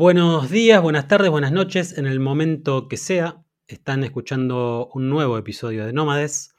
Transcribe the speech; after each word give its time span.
Buenos 0.00 0.48
días, 0.48 0.80
buenas 0.80 1.08
tardes, 1.08 1.28
buenas 1.28 1.50
noches, 1.50 1.98
en 1.98 2.06
el 2.06 2.20
momento 2.20 2.86
que 2.86 2.96
sea, 2.96 3.42
están 3.66 4.04
escuchando 4.04 4.88
un 4.94 5.10
nuevo 5.10 5.36
episodio 5.36 5.84
de 5.84 5.92
Nómades, 5.92 6.54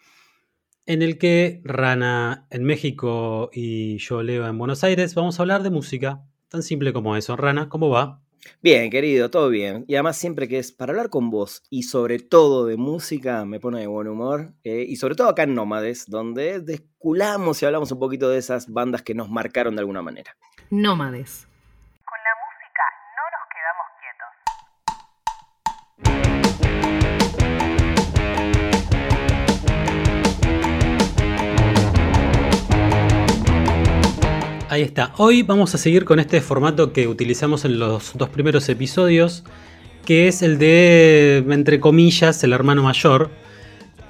en 0.85 1.01
el 1.01 1.17
que 1.17 1.61
Rana 1.63 2.47
en 2.49 2.65
México 2.65 3.49
y 3.53 3.97
yo 3.99 4.23
Leo 4.23 4.45
en 4.45 4.57
Buenos 4.57 4.83
Aires 4.83 5.15
vamos 5.15 5.39
a 5.39 5.43
hablar 5.43 5.63
de 5.63 5.69
música, 5.69 6.21
tan 6.49 6.63
simple 6.63 6.91
como 6.91 7.15
eso. 7.15 7.37
Rana, 7.37 7.69
¿cómo 7.69 7.87
va? 7.87 8.21
Bien, 8.61 8.89
querido, 8.89 9.31
todo 9.31 9.47
bien. 9.47 9.85
Y 9.87 9.95
además 9.95 10.17
siempre 10.17 10.49
que 10.49 10.59
es 10.59 10.73
para 10.73 10.91
hablar 10.91 11.09
con 11.09 11.29
vos 11.29 11.63
y 11.69 11.83
sobre 11.83 12.19
todo 12.19 12.65
de 12.65 12.75
música 12.75 13.45
me 13.45 13.61
pone 13.61 13.79
de 13.79 13.87
buen 13.87 14.09
humor. 14.09 14.51
eh, 14.65 14.85
y 14.85 14.97
sobre 14.97 15.15
todo 15.15 15.29
acá 15.29 15.43
en 15.43 15.55
Nómades, 15.55 16.07
donde 16.09 16.59
desculamos 16.59 17.61
y 17.61 17.65
hablamos 17.65 17.89
un 17.93 17.99
poquito 17.99 18.29
de 18.29 18.37
esas 18.37 18.67
bandas 18.67 19.01
que 19.01 19.15
nos 19.15 19.29
marcaron 19.29 19.77
de 19.77 19.79
alguna 19.79 20.01
manera. 20.01 20.35
Nómades. 20.69 21.48
Ahí 34.79 34.85
está. 34.85 35.11
Hoy 35.17 35.43
vamos 35.43 35.75
a 35.75 35.77
seguir 35.77 36.05
con 36.05 36.21
este 36.21 36.39
formato 36.39 36.93
que 36.93 37.09
utilizamos 37.09 37.65
en 37.65 37.79
los 37.79 38.13
dos 38.15 38.29
primeros 38.29 38.69
episodios, 38.69 39.43
que 40.05 40.29
es 40.29 40.41
el 40.41 40.57
de, 40.57 41.43
entre 41.49 41.81
comillas, 41.81 42.41
el 42.45 42.53
hermano 42.53 42.83
mayor. 42.83 43.29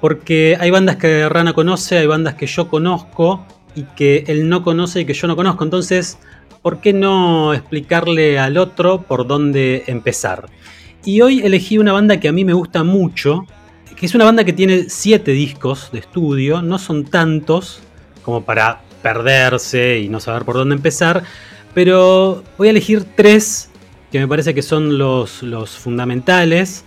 Porque 0.00 0.56
hay 0.60 0.70
bandas 0.70 0.94
que 0.94 1.28
Rana 1.28 1.54
conoce, 1.54 1.98
hay 1.98 2.06
bandas 2.06 2.34
que 2.34 2.46
yo 2.46 2.68
conozco 2.68 3.44
y 3.74 3.82
que 3.96 4.22
él 4.28 4.48
no 4.48 4.62
conoce 4.62 5.00
y 5.00 5.04
que 5.06 5.12
yo 5.12 5.26
no 5.26 5.34
conozco. 5.34 5.64
Entonces, 5.64 6.20
¿por 6.62 6.80
qué 6.80 6.92
no 6.92 7.52
explicarle 7.52 8.38
al 8.38 8.56
otro 8.56 9.02
por 9.02 9.26
dónde 9.26 9.82
empezar? 9.88 10.46
Y 11.04 11.20
hoy 11.20 11.40
elegí 11.40 11.78
una 11.78 11.90
banda 11.92 12.20
que 12.20 12.28
a 12.28 12.32
mí 12.32 12.44
me 12.44 12.52
gusta 12.52 12.84
mucho, 12.84 13.44
que 13.96 14.06
es 14.06 14.14
una 14.14 14.24
banda 14.24 14.44
que 14.44 14.52
tiene 14.52 14.84
siete 14.88 15.32
discos 15.32 15.90
de 15.90 15.98
estudio, 15.98 16.62
no 16.62 16.78
son 16.78 17.06
tantos 17.06 17.82
como 18.22 18.44
para 18.44 18.82
perderse 19.02 19.98
y 20.00 20.08
no 20.08 20.20
saber 20.20 20.44
por 20.44 20.56
dónde 20.56 20.74
empezar, 20.74 21.22
pero 21.74 22.42
voy 22.58 22.68
a 22.68 22.70
elegir 22.70 23.04
tres 23.16 23.70
que 24.10 24.18
me 24.18 24.28
parece 24.28 24.54
que 24.54 24.62
son 24.62 24.98
los, 24.98 25.42
los 25.42 25.70
fundamentales, 25.70 26.84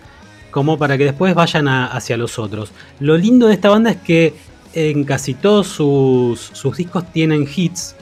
como 0.52 0.78
para 0.78 0.98
que 0.98 1.06
después 1.06 1.34
vayan 1.34 1.68
hacia 1.68 2.18
los 2.18 2.38
otros. 2.38 2.72
Lo 3.00 3.18
lindo 3.18 3.48
de 3.48 3.54
esta 3.54 3.70
banda 3.70 3.92
es 3.92 3.98
que 3.98 4.34
en 4.74 5.04
casi 5.04 5.34
todos 5.34 5.68
sus, 5.68 6.40
sus 6.40 6.78
discos 6.78 7.12
tienen 7.12 7.48
hits, 7.56 7.96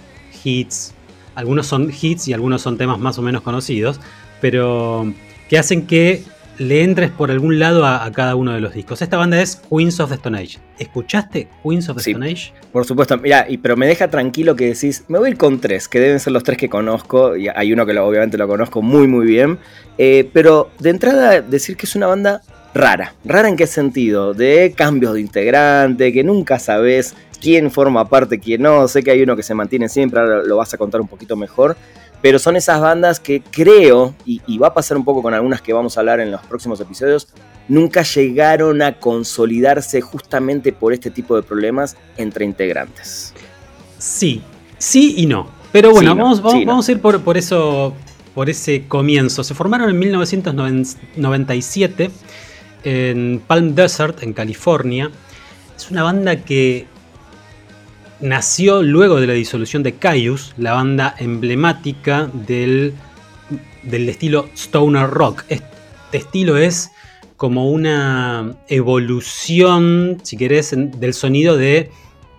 hits, 0.44 0.94
algunos 1.36 1.68
son 1.68 1.92
hits 1.92 2.28
y 2.28 2.34
algunos 2.34 2.62
son 2.62 2.78
temas 2.78 3.00
más 3.00 3.18
o 3.18 3.22
menos 3.22 3.42
conocidos, 3.42 4.00
pero 4.42 5.14
que 5.50 5.58
hacen 5.58 5.86
que 5.86 6.24
le 6.58 6.84
entres 6.84 7.10
por 7.10 7.32
algún 7.32 7.58
lado 7.60 7.86
a, 7.86 8.06
a 8.06 8.12
cada 8.12 8.36
uno 8.36 8.54
de 8.54 8.62
los 8.62 8.74
discos. 8.74 9.02
Esta 9.02 9.18
banda 9.18 9.42
es 9.42 9.56
Queens 9.70 10.00
of 10.00 10.10
the 10.10 10.16
Stone 10.16 10.38
Age. 10.38 10.60
¿Escuchaste 10.78 11.48
Queens 11.64 11.90
of 11.90 11.98
the 11.98 12.04
Sí. 12.04 12.12
Stone 12.12 12.30
Age? 12.30 12.54
Por 12.72 12.86
supuesto, 12.86 13.18
mira, 13.18 13.46
y, 13.50 13.58
pero 13.58 13.76
me 13.78 13.88
deja 13.88 14.10
tranquilo 14.10 14.56
que 14.56 14.68
decís, 14.68 15.04
me 15.08 15.18
voy 15.18 15.28
a 15.30 15.32
ir 15.32 15.38
con 15.38 15.60
tres, 15.60 15.88
que 15.88 16.00
deben 16.00 16.20
ser 16.20 16.34
los 16.34 16.44
tres 16.44 16.58
que 16.58 16.70
conozco, 16.70 17.36
y 17.36 17.48
hay 17.48 17.74
uno 17.74 17.86
que 17.86 17.94
lo- 17.94 18.06
obviamente 18.06 18.38
lo 18.38 18.48
conozco 18.48 18.82
muy 18.82 19.08
muy 19.08 19.26
bien, 19.26 19.60
eh, 19.98 20.30
pero 20.34 20.70
de 20.80 20.90
entrada 20.92 21.42
decir 21.42 21.78
que 21.78 21.86
es 21.86 21.96
una 21.96 22.08
banda 22.08 22.42
rara. 22.74 23.16
¿Rara 23.26 23.50
en 23.50 23.58
qué 23.58 23.68
sentido? 23.68 24.34
De 24.34 24.74
cambios 24.76 25.14
de 25.16 25.22
integrante, 25.22 26.14
que 26.14 26.24
nunca 26.24 26.58
sabes 26.60 27.16
quién 27.42 27.72
forma 27.72 28.08
parte, 28.08 28.40
quién 28.40 28.62
no, 28.62 28.88
sé 28.88 29.02
que 29.04 29.12
hay 29.12 29.24
uno 29.24 29.36
que 29.36 29.44
se 29.44 29.54
mantiene 29.56 29.90
siempre, 29.90 30.20
ahora 30.20 30.44
lo 30.44 30.58
vas 30.58 30.74
a 30.74 30.78
contar 30.78 31.02
un 31.02 31.08
poquito 31.08 31.36
mejor, 31.36 31.76
pero 32.22 32.40
son 32.40 32.56
esas 32.56 32.80
bandas 32.80 33.20
que 33.20 33.42
creo, 33.42 34.14
y, 34.26 34.42
y 34.48 34.58
va 34.58 34.68
a 34.68 34.74
pasar 34.74 34.98
un 34.98 35.06
poco 35.06 35.22
con 35.22 35.34
algunas 35.34 35.62
que 35.62 35.74
vamos 35.74 35.98
a 35.98 36.02
hablar 36.02 36.20
en 36.20 36.32
los 36.32 36.42
próximos 36.42 36.80
episodios, 36.80 37.28
nunca 37.68 38.04
llegaron 38.04 38.82
a 38.82 39.00
consolidarse 39.00 40.02
justamente 40.02 40.74
por 40.74 40.94
este 40.94 41.10
tipo 41.12 41.36
de 41.36 41.44
problemas 41.44 41.96
entre 42.18 42.46
integrantes. 42.46 43.34
Sí, 43.98 44.42
sí 44.78 45.16
y 45.18 45.26
no. 45.26 45.50
Pero 45.72 45.92
bueno, 45.92 46.12
Sí, 46.12 46.18
no, 46.18 46.24
vamos, 46.24 46.42
vamos, 46.42 46.60
sí, 46.60 46.66
no. 46.66 46.72
vamos 46.72 46.90
a 46.90 46.92
ir 46.92 47.00
por, 47.00 47.22
por 47.22 47.38
eso, 47.38 47.94
por 48.36 48.50
ese 48.50 48.86
comienzo. 48.88 49.44
Se 49.44 49.54
formaron 49.54 49.90
en 49.90 50.00
1997 50.00 52.12
en 52.84 53.42
Palm 53.46 53.76
Desert, 53.76 54.22
en 54.24 54.34
California. 54.34 55.10
Es 55.78 55.90
una 55.90 56.04
banda 56.04 56.36
que 56.38 56.88
nació 58.22 58.84
luego 58.84 59.20
de 59.20 59.28
la 59.28 59.34
disolución 59.34 59.84
de 59.84 59.94
Caius, 59.94 60.54
la 60.58 60.74
banda 60.74 61.16
emblemática 61.18 62.30
del, 62.34 62.94
del 63.84 64.10
estilo 64.10 64.50
stoner 64.56 65.10
rock. 65.10 65.44
Este 65.50 65.66
estilo 66.18 66.58
es 66.58 66.92
como 67.38 67.72
una 67.72 68.56
evolución, 68.68 70.20
si 70.24 70.38
querés, 70.38 70.76
del 70.76 71.14
sonido 71.14 71.58
de 71.58 71.90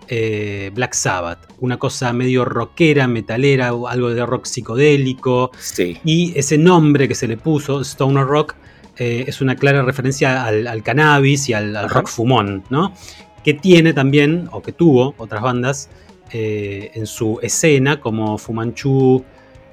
eh, 0.09 0.71
Black 0.75 0.95
Sabbath. 0.95 1.53
Una 1.59 1.79
cosa 1.79 2.13
medio 2.13 2.45
rockera, 2.45 3.09
metalera, 3.09 3.69
algo 3.69 4.11
de 4.11 4.25
rock 4.25 4.45
psicodélico. 4.45 5.51
Sí. 5.59 5.99
Y 6.05 6.33
ese 6.37 6.59
nombre 6.59 7.09
que 7.09 7.15
se 7.15 7.27
le 7.27 7.37
puso, 7.37 7.81
Stoner 7.83 8.25
Rock, 8.25 8.55
eh, 8.97 9.25
es 9.27 9.41
una 9.41 9.57
clara 9.57 9.83
referencia 9.83 10.45
al, 10.45 10.67
al 10.67 10.83
cannabis 10.83 11.49
y 11.49 11.55
al, 11.55 11.75
al 11.75 11.89
rock 11.89 12.09
fumón, 12.09 12.63
¿no? 12.71 12.95
Que 13.45 13.55
tiene 13.55 13.93
también, 13.93 14.49
o 14.53 14.63
que 14.63 14.73
tuvo 14.73 15.15
otras 15.19 15.43
bandas 15.43 15.89
eh, 16.33 16.91
en 16.95 17.07
su 17.07 17.39
escena, 17.43 18.01
como 18.01 18.39
Fumanchu, 18.39 19.25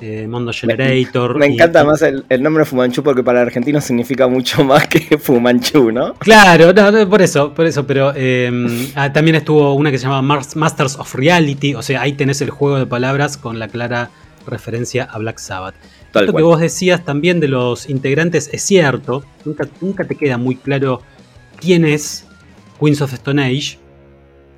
eh, 0.01 0.27
Mondo 0.27 0.51
Generator. 0.53 1.37
Me 1.37 1.45
encanta 1.47 1.83
y- 1.83 1.85
más 1.85 2.01
el, 2.01 2.25
el 2.29 2.41
nombre 2.41 2.65
Fumanchu 2.65 3.03
porque 3.03 3.21
para 3.23 3.41
el 3.41 3.47
argentino 3.47 3.79
significa 3.81 4.27
mucho 4.27 4.63
más 4.65 4.87
que 4.87 5.17
Fumanchu, 5.17 5.91
¿no? 5.91 6.13
Claro, 6.15 6.73
no, 6.73 6.91
no, 6.91 7.09
por 7.09 7.21
eso, 7.21 7.53
por 7.53 7.65
eso, 7.65 7.85
pero 7.85 8.13
eh, 8.15 8.91
ah, 8.95 9.11
también 9.13 9.35
estuvo 9.35 9.73
una 9.73 9.91
que 9.91 9.97
se 9.97 10.03
llama 10.05 10.21
Mars- 10.21 10.55
Masters 10.55 10.95
of 10.97 11.13
Reality, 11.15 11.75
o 11.75 11.81
sea, 11.81 12.01
ahí 12.01 12.13
tenés 12.13 12.41
el 12.41 12.49
juego 12.49 12.77
de 12.79 12.85
palabras 12.85 13.37
con 13.37 13.59
la 13.59 13.67
clara 13.67 14.09
referencia 14.47 15.03
a 15.03 15.17
Black 15.19 15.37
Sabbath. 15.37 15.75
Tal 16.11 16.23
Esto 16.23 16.31
cual. 16.33 16.41
que 16.41 16.45
vos 16.45 16.59
decías 16.59 17.05
también 17.05 17.39
de 17.39 17.49
los 17.49 17.87
integrantes 17.89 18.49
es 18.51 18.63
cierto, 18.63 19.23
nunca, 19.45 19.67
nunca 19.79 20.05
te 20.05 20.15
queda 20.15 20.37
muy 20.37 20.55
claro 20.55 21.01
quién 21.59 21.85
es 21.85 22.25
Queens 22.79 23.01
of 23.01 23.13
Stone 23.13 23.43
Age, 23.43 23.77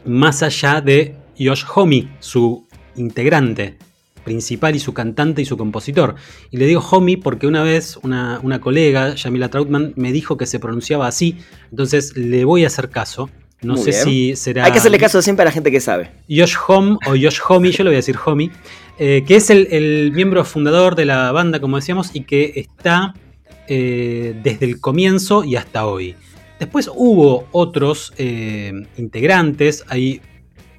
más 0.05 0.43
allá 0.43 0.81
de 0.81 1.15
Josh 1.39 1.63
Homme, 1.75 2.09
su 2.19 2.67
integrante 2.95 3.77
principal 4.23 4.75
y 4.75 4.79
su 4.79 4.93
cantante 4.93 5.41
y 5.41 5.45
su 5.45 5.57
compositor. 5.57 6.15
Y 6.51 6.57
le 6.57 6.67
digo 6.67 6.81
Homme 6.81 7.17
porque 7.17 7.47
una 7.47 7.63
vez 7.63 7.97
una, 8.03 8.39
una 8.43 8.61
colega, 8.61 9.15
Yamila 9.15 9.49
Trautman, 9.49 9.93
me 9.95 10.11
dijo 10.11 10.37
que 10.37 10.45
se 10.45 10.59
pronunciaba 10.59 11.07
así, 11.07 11.37
entonces 11.71 12.15
le 12.15 12.45
voy 12.45 12.63
a 12.63 12.67
hacer 12.67 12.89
caso. 12.89 13.29
No 13.61 13.75
Muy 13.75 13.83
sé 13.83 13.91
bien. 13.91 14.03
si 14.03 14.35
será 14.35 14.65
Hay 14.65 14.71
que 14.71 14.79
hacerle 14.79 14.97
caso 14.97 15.21
siempre 15.21 15.43
a 15.43 15.45
la 15.45 15.51
gente 15.51 15.69
que 15.69 15.79
sabe. 15.79 16.09
Josh 16.27 16.55
Home 16.67 16.97
o 17.05 17.11
Josh 17.11 17.39
Homme, 17.47 17.71
yo 17.71 17.83
le 17.83 17.91
voy 17.91 17.95
a 17.95 17.97
decir 17.97 18.17
Homme, 18.25 18.49
eh, 18.97 19.23
que 19.27 19.35
es 19.35 19.51
el, 19.51 19.67
el 19.69 20.11
miembro 20.13 20.43
fundador 20.45 20.95
de 20.95 21.05
la 21.05 21.31
banda, 21.31 21.59
como 21.59 21.75
decíamos, 21.75 22.09
y 22.15 22.23
que 22.23 22.53
está 22.55 23.13
eh, 23.67 24.35
desde 24.43 24.65
el 24.65 24.81
comienzo 24.81 25.43
y 25.43 25.55
hasta 25.55 25.85
hoy. 25.85 26.15
Después 26.61 26.87
hubo 26.93 27.47
otros 27.53 28.13
eh, 28.19 28.71
integrantes, 28.97 29.83
hay 29.87 30.21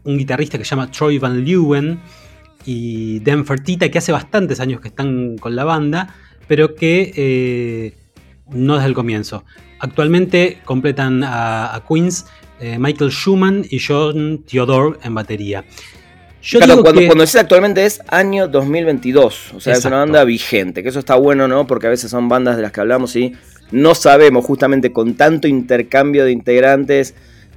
un 0.05 0.17
guitarrista 0.17 0.57
que 0.57 0.65
se 0.65 0.71
llama 0.71 0.89
Troy 0.93 1.19
Van 1.19 1.45
Leeuwen 1.45 1.99
y 2.65 3.19
Dan 3.19 3.45
Fertita, 3.45 3.89
que 3.89 3.99
hace 3.99 4.13
bastantes 4.13 4.61
años 4.61 4.81
que 4.81 4.87
están 4.87 5.37
con 5.39 5.57
la 5.57 5.65
banda, 5.65 6.15
pero 6.47 6.77
que 6.77 7.13
eh, 7.17 7.95
no 8.53 8.77
desde 8.77 8.87
el 8.91 8.95
comienzo. 8.95 9.45
Actualmente 9.81 10.61
completan 10.65 11.25
a, 11.25 11.75
a 11.75 11.85
Queens 11.85 12.27
eh, 12.61 12.79
Michael 12.79 13.11
Schumann 13.11 13.65
y 13.69 13.81
John 13.81 14.45
Theodore 14.49 15.01
en 15.03 15.15
batería. 15.17 15.65
Yo 16.43 16.61
Claro, 16.61 16.83
cuando, 16.83 17.01
que- 17.01 17.07
cuando 17.07 17.25
dices 17.25 17.41
actualmente 17.41 17.85
es 17.85 18.01
año 18.07 18.47
2022, 18.47 19.55
o 19.55 19.61
sea, 19.61 19.73
es 19.75 19.85
una 19.85 19.97
banda 19.99 20.23
vigente, 20.23 20.85
que 20.85 20.91
eso 20.91 21.01
está 21.01 21.17
bueno, 21.17 21.49
¿no? 21.49 21.67
Porque 21.67 21.89
a 21.89 21.91
veces 21.91 22.09
son 22.11 22.29
bandas 22.29 22.55
de 22.55 22.63
las 22.63 22.71
que 22.71 22.81
hablamos 22.81 23.17
y 23.17 23.33
no 23.73 23.95
sabemos 23.95 24.45
justamente 24.45 24.93
con 24.93 25.15
tanto 25.15 25.49
intercambio 25.49 26.25
de 26.25 26.33
integrantes, 26.33 27.15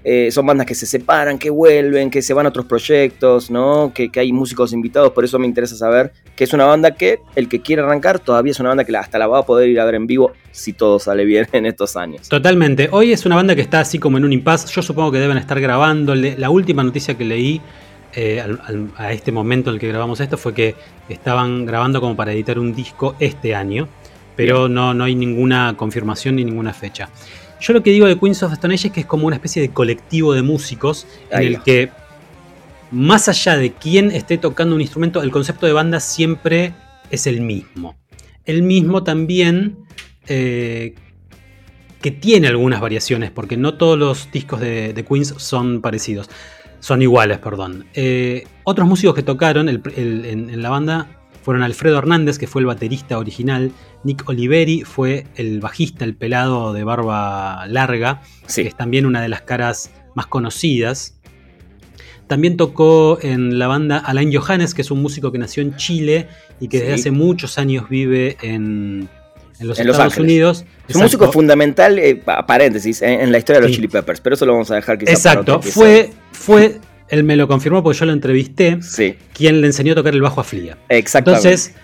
eh, 0.08 0.30
son 0.32 0.46
bandas 0.46 0.68
que 0.68 0.76
se 0.76 0.86
separan, 0.86 1.40
que 1.40 1.50
vuelven, 1.50 2.12
que 2.12 2.22
se 2.22 2.34
van 2.36 2.46
a 2.46 2.50
otros 2.50 2.66
proyectos, 2.68 3.50
¿no? 3.50 3.92
Que, 3.94 4.12
hay 4.20 4.32
músicos 4.32 4.72
invitados, 4.72 5.12
por 5.14 5.26
eso 5.26 5.40
me 5.40 5.48
interesa 5.48 5.76
saber 5.76 6.12
que 6.36 6.44
es 6.44 6.54
una 6.54 6.66
banda 6.66 6.92
que 6.92 7.22
el 7.36 7.50
que 7.50 7.62
quiere 7.62 7.82
arrancar 7.82 8.20
todavía 8.20 8.52
es 8.52 8.60
una 8.60 8.70
banda 8.70 8.84
que 8.84 8.96
hasta 8.96 9.18
la 9.18 9.26
va 9.26 9.40
a 9.40 9.44
poder 9.48 9.68
ir 9.68 9.80
a 9.80 9.86
ver 9.86 9.96
en 9.96 10.06
vivo 10.06 10.32
si 10.52 10.74
todo 10.74 11.00
sale 11.00 11.26
bien 11.26 11.48
en 11.54 11.66
estos 11.66 11.96
años. 11.96 12.30
Totalmente. 12.30 12.88
Hoy 12.92 13.14
es 13.14 13.26
una 13.26 13.36
banda 13.36 13.56
que 13.56 13.62
está 13.62 13.80
así 13.80 13.98
como 13.98 14.18
en 14.20 14.26
un 14.26 14.32
impasse. 14.34 14.72
Yo 14.72 14.84
supongo 14.84 15.12
que 15.12 15.18
deben 15.18 15.38
estar 15.38 15.60
grabando. 15.60 16.14
La 16.14 16.52
última 16.52 16.84
noticia 16.84 17.16
que 17.18 17.26
leí 17.26 17.60
eh, 18.14 18.40
al- 18.42 18.62
al- 18.64 18.90
a 18.98 19.12
este 19.12 19.32
momento 19.32 19.72
en 19.72 19.74
el 19.74 19.80
que 19.80 19.88
grabamos 19.88 20.20
esto 20.20 20.38
fue 20.38 20.54
que 20.54 20.76
estaban 21.10 21.66
grabando 21.66 22.00
como 22.00 22.16
para 22.16 22.32
editar 22.32 22.60
un 22.60 22.76
disco 22.76 23.16
este 23.20 23.56
año. 23.56 23.88
Pero 24.36 24.68
no, 24.70 24.94
no 24.94 25.04
hay 25.06 25.16
ninguna 25.16 25.76
confirmación 25.78 26.36
ni 26.36 26.44
ninguna 26.46 26.74
fecha. 26.74 27.10
Yo 27.62 27.74
lo 27.74 27.82
que 27.82 27.92
digo 27.92 28.06
de 28.06 28.20
Queens 28.20 28.44
of 28.44 28.50
the 28.52 28.56
Stone 28.56 28.74
Age 28.74 28.88
es 28.88 28.94
que 28.94 29.00
es 29.02 29.06
como 29.06 29.28
una 29.28 29.38
especie 29.38 29.62
de 29.62 29.70
colectivo 29.70 30.34
de 30.34 30.42
músicos 30.42 31.08
en 31.30 31.38
Ahí 31.40 31.48
el 31.48 31.56
va. 31.58 31.64
que, 31.64 31.90
más 32.92 33.28
allá 33.30 33.56
de 33.58 33.72
quién 33.72 34.12
esté 34.12 34.38
tocando 34.38 34.76
un 34.76 34.82
instrumento, 34.82 35.22
el 35.24 35.32
concepto 35.32 35.66
de 35.66 35.74
banda 35.74 36.00
siempre 36.00 36.74
es 37.10 37.28
el 37.28 37.42
mismo. 37.42 37.96
él 38.46 38.62
mismo 38.62 39.04
también 39.04 39.78
eh, 40.28 40.94
que 42.02 42.12
tiene 42.12 42.48
algunas 42.48 42.80
variaciones, 42.82 43.32
porque 43.32 43.58
no 43.58 43.74
todos 43.76 43.98
los 43.98 44.32
discos 44.32 44.60
de, 44.60 44.94
de 44.94 45.04
Queens 45.06 45.34
son 45.38 45.82
parecidos, 45.82 46.30
son 46.80 47.02
iguales, 47.02 47.40
perdón. 47.40 47.86
Eh, 47.96 48.46
otros 48.64 48.88
músicos 48.88 49.16
que 49.16 49.24
tocaron 49.24 49.68
el- 49.70 49.82
el- 49.96 50.26
en, 50.26 50.50
en 50.52 50.62
la 50.62 50.70
banda 50.70 51.08
fueron 51.46 51.62
Alfredo 51.64 51.98
Hernández, 52.00 52.38
que 52.40 52.48
fue 52.48 52.62
el 52.62 52.66
baterista 52.66 53.18
original, 53.20 53.72
Nick 54.04 54.28
Oliveri 54.28 54.82
fue 54.82 55.28
el 55.36 55.60
bajista, 55.60 56.04
el 56.04 56.16
pelado 56.16 56.74
de 56.74 56.84
barba 56.84 57.66
larga, 57.68 58.22
Sí. 58.48 58.64
que 58.64 58.70
es 58.70 58.76
también 58.76 59.06
una 59.06 59.22
de 59.22 59.30
las 59.30 59.42
caras 59.44 59.92
más 60.16 60.26
conocidas. 60.26 61.20
También 62.28 62.58
tocó 62.58 63.20
en 63.22 63.60
la 63.60 63.68
banda 63.68 63.98
Alain 64.00 64.34
Johannes, 64.36 64.74
que 64.74 64.82
es 64.82 64.90
un 64.90 65.02
músico 65.04 65.32
que 65.32 65.38
nació 65.38 65.62
en 65.62 65.76
Chile 65.76 66.28
y 66.60 66.68
que 66.68 66.80
desde 66.80 66.94
hace 66.96 67.12
muchos 67.12 67.60
años 67.60 67.88
vive 67.90 68.38
en, 68.42 69.08
en 69.60 69.68
los 69.68 69.78
En 69.80 69.88
Estados. 69.88 70.18
Unidos. 70.18 70.66
Es 70.88 70.96
un 70.96 71.04
músico 71.04 71.32
fundamental, 71.32 72.00
eh, 72.00 72.16
pa- 72.16 72.44
paréntesis, 72.48 73.04
en, 73.04 73.22
en 73.22 73.32
la 73.32 73.38
historia 73.38 73.60
de 73.60 73.68
los 73.68 73.72
Sí. 73.72 73.76
Chili 73.76 73.88
Peppers, 73.90 74.20
pero 74.22 74.34
eso 74.34 74.48
lo 74.48 74.54
vamos 74.54 74.72
a 74.72 74.76
dejar 74.76 74.98
quizás 74.98 75.14
Exacto, 75.14 75.46
para 75.46 75.58
otro 75.58 75.72
fue, 75.72 76.10
fue, 76.32 76.80
él 77.10 77.24
me 77.24 77.36
lo 77.36 77.48
confirmó 77.48 77.84
porque 77.84 78.00
yo 78.00 78.06
lo 78.06 78.14
entrevisté. 78.14 78.82
Sí, 78.82 79.16
quien 79.34 79.62
le 79.62 79.68
enseñó 79.68 79.94
a 79.94 79.96
tocar 79.96 80.14
el 80.14 80.22
bajo 80.22 80.42
a 80.42 80.44
Flia. 80.44 80.78
exactamente. 80.90 81.48
Entonces, 81.48 81.76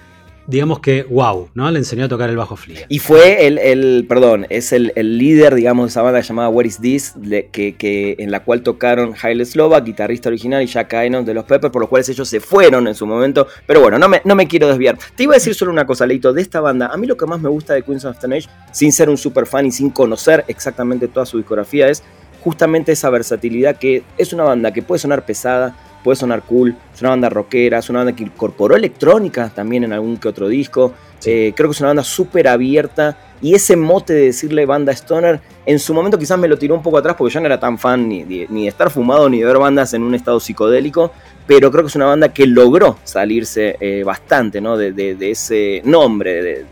digamos 0.48 0.80
que, 0.80 1.04
wow, 1.04 1.50
¿no? 1.54 1.70
Le 1.70 1.78
enseñó 1.80 2.06
a 2.06 2.08
tocar 2.10 2.30
el 2.30 2.36
bajo 2.36 2.56
a 2.56 2.58
Flia. 2.58 2.86
Y 2.90 2.98
fue 3.00 3.46
el, 3.46 3.58
el- 3.60 4.06
perdón, 4.10 4.48
es 4.50 4.74
el, 4.74 4.92
el 4.96 5.18
líder, 5.20 5.54
digamos, 5.56 5.86
de 5.86 5.90
esa 5.92 6.02
banda 6.02 6.20
llamada 6.20 6.50
Where 6.50 6.68
Is 6.68 6.80
This, 6.82 7.14
de- 7.16 7.48
que, 7.52 7.76
que- 7.76 8.16
en 8.18 8.32
la 8.32 8.44
cual 8.44 8.64
tocaron 8.64 9.14
Haile 9.22 9.46
Slovak, 9.46 9.86
guitarrista 9.86 10.30
original, 10.30 10.64
y 10.64 10.66
Jack 10.66 10.94
Ainons 10.96 11.28
de 11.28 11.36
los 11.36 11.46
Peppers, 11.46 11.72
por 11.72 11.82
los 11.82 11.90
cuales 11.90 12.10
ellos 12.10 12.28
se 12.28 12.40
fueron 12.42 12.88
en 12.88 12.96
su 12.96 13.06
momento. 13.06 13.48
Pero 13.68 13.80
bueno, 13.82 14.00
no 14.00 14.10
me, 14.10 14.22
no 14.26 14.36
me 14.36 14.48
quiero 14.48 14.68
desviar. 14.68 14.98
Te 15.16 15.24
iba 15.24 15.34
a 15.34 15.38
decir 15.38 15.54
solo 15.54 15.72
una 15.72 15.86
cosa, 15.86 16.06
Leito, 16.08 16.34
de 16.34 16.42
esta 16.42 16.60
banda. 16.60 16.88
A 16.88 16.98
mí 16.98 17.06
lo 17.08 17.16
que 17.16 17.28
más 17.28 17.40
me 17.40 17.48
gusta 17.48 17.76
de 17.76 17.84
Queens 17.84 18.04
of 18.06 18.16
Stone 18.16 18.36
Age, 18.38 18.50
sin 18.72 18.92
ser 18.92 19.10
un 19.10 19.18
super 19.18 19.46
fan 19.46 19.68
y 19.68 19.72
sin 19.72 19.92
conocer 19.92 20.44
exactamente 20.48 21.08
toda 21.08 21.26
su 21.28 21.38
discografía, 21.38 21.88
es 21.88 22.04
justamente 22.44 22.92
esa 22.92 23.10
versatilidad 23.10 23.78
que 23.78 24.04
es 24.18 24.34
una 24.34 24.44
banda 24.44 24.72
que 24.74 24.82
puede 24.82 25.00
sonar 25.00 25.26
pesada, 25.26 25.76
puede 26.04 26.16
sonar 26.16 26.42
cool, 26.44 26.76
es 26.94 27.02
una 27.02 27.12
banda 27.12 27.30
rockera, 27.30 27.78
es 27.80 27.90
una 27.90 28.00
banda 28.00 28.16
que 28.16 28.24
incorporó 28.24 28.76
electrónica 28.76 29.52
también 29.54 29.84
en 29.84 29.94
algún 29.94 30.18
que 30.18 30.28
otro 30.28 30.48
disco. 30.48 30.94
Eh, 31.24 31.54
creo 31.56 31.70
que 31.70 31.74
es 31.74 31.80
una 31.80 31.90
banda 31.90 32.04
súper 32.04 32.48
abierta 32.48 33.16
y 33.44 33.54
ese 33.54 33.76
mote 33.76 34.14
de 34.14 34.26
decirle 34.26 34.66
banda 34.66 34.92
stoner, 34.92 35.40
en 35.68 35.78
su 35.78 35.94
momento 35.94 36.18
quizás 36.18 36.40
me 36.40 36.48
lo 36.48 36.58
tiró 36.58 36.74
un 36.74 36.82
poco 36.82 36.98
atrás 36.98 37.16
porque 37.16 37.32
yo 37.32 37.40
no 37.40 37.46
era 37.46 37.60
tan 37.60 37.78
fan 37.78 38.10
ni 38.10 38.24
de, 38.24 38.48
ni 38.50 38.64
de 38.64 38.70
estar 38.70 38.90
fumado 38.90 39.30
ni 39.30 39.40
de 39.40 39.46
ver 39.46 39.60
bandas 39.60 39.94
en 39.94 40.02
un 40.02 40.16
estado 40.16 40.40
psicodélico, 40.40 41.12
pero 41.46 41.70
creo 41.70 41.84
que 41.84 41.90
es 41.90 41.96
una 41.96 42.08
banda 42.08 42.30
que 42.34 42.48
logró 42.48 42.98
salirse 43.04 43.78
eh, 43.80 44.02
bastante 44.04 44.60
¿no? 44.62 44.78
de, 44.78 44.94
de- 44.94 45.14
de 45.14 45.30
ese 45.32 45.84
nombre 45.86 46.42
de- 46.42 46.66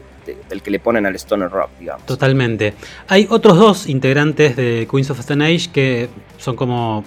del 0.49 0.61
que 0.61 0.71
le 0.71 0.79
ponen 0.79 1.05
al 1.05 1.15
stoner 1.15 1.49
rock, 1.49 1.69
digamos. 1.79 2.05
Totalmente. 2.05 2.73
Hay 3.07 3.27
otros 3.29 3.57
dos 3.57 3.87
integrantes 3.87 4.55
de 4.55 4.87
Queens 4.89 5.09
of 5.09 5.19
Stone 5.19 5.45
Age 5.45 5.69
que 5.71 6.09
son 6.37 6.55
como 6.55 7.03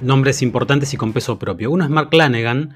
nombres 0.00 0.42
importantes 0.42 0.92
y 0.94 0.96
con 0.96 1.12
peso 1.12 1.38
propio. 1.38 1.70
Uno 1.70 1.84
es 1.84 1.90
Mark 1.90 2.12
Lanegan, 2.12 2.74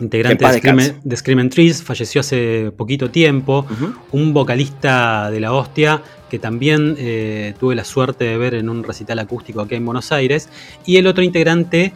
integrante 0.00 0.44
de 0.44 0.58
Scream, 0.58 0.76
descanse. 0.76 1.00
de 1.02 1.16
Scream 1.16 1.38
and 1.40 1.50
Trees, 1.50 1.82
falleció 1.82 2.20
hace 2.20 2.72
poquito 2.76 3.10
tiempo. 3.10 3.66
Un 4.12 4.32
vocalista 4.32 5.30
de 5.30 5.40
la 5.40 5.52
hostia 5.52 6.02
que 6.30 6.38
también 6.38 6.96
eh, 6.98 7.54
tuve 7.60 7.74
la 7.74 7.84
suerte 7.84 8.24
de 8.24 8.38
ver 8.38 8.54
en 8.54 8.70
un 8.70 8.84
recital 8.84 9.18
acústico 9.18 9.60
aquí 9.60 9.74
en 9.74 9.84
Buenos 9.84 10.12
Aires. 10.12 10.48
Y 10.86 10.96
el 10.96 11.06
otro 11.06 11.22
integrante, 11.22 11.92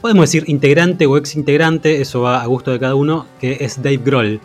podemos 0.00 0.22
decir 0.22 0.44
integrante 0.48 1.06
o 1.06 1.16
ex 1.16 1.36
integrante, 1.36 2.00
eso 2.00 2.22
va 2.22 2.42
a 2.42 2.46
gusto 2.46 2.72
de 2.72 2.80
cada 2.80 2.96
uno, 2.96 3.26
que 3.40 3.58
es 3.60 3.80
Dave 3.80 4.00
Grohl, 4.04 4.40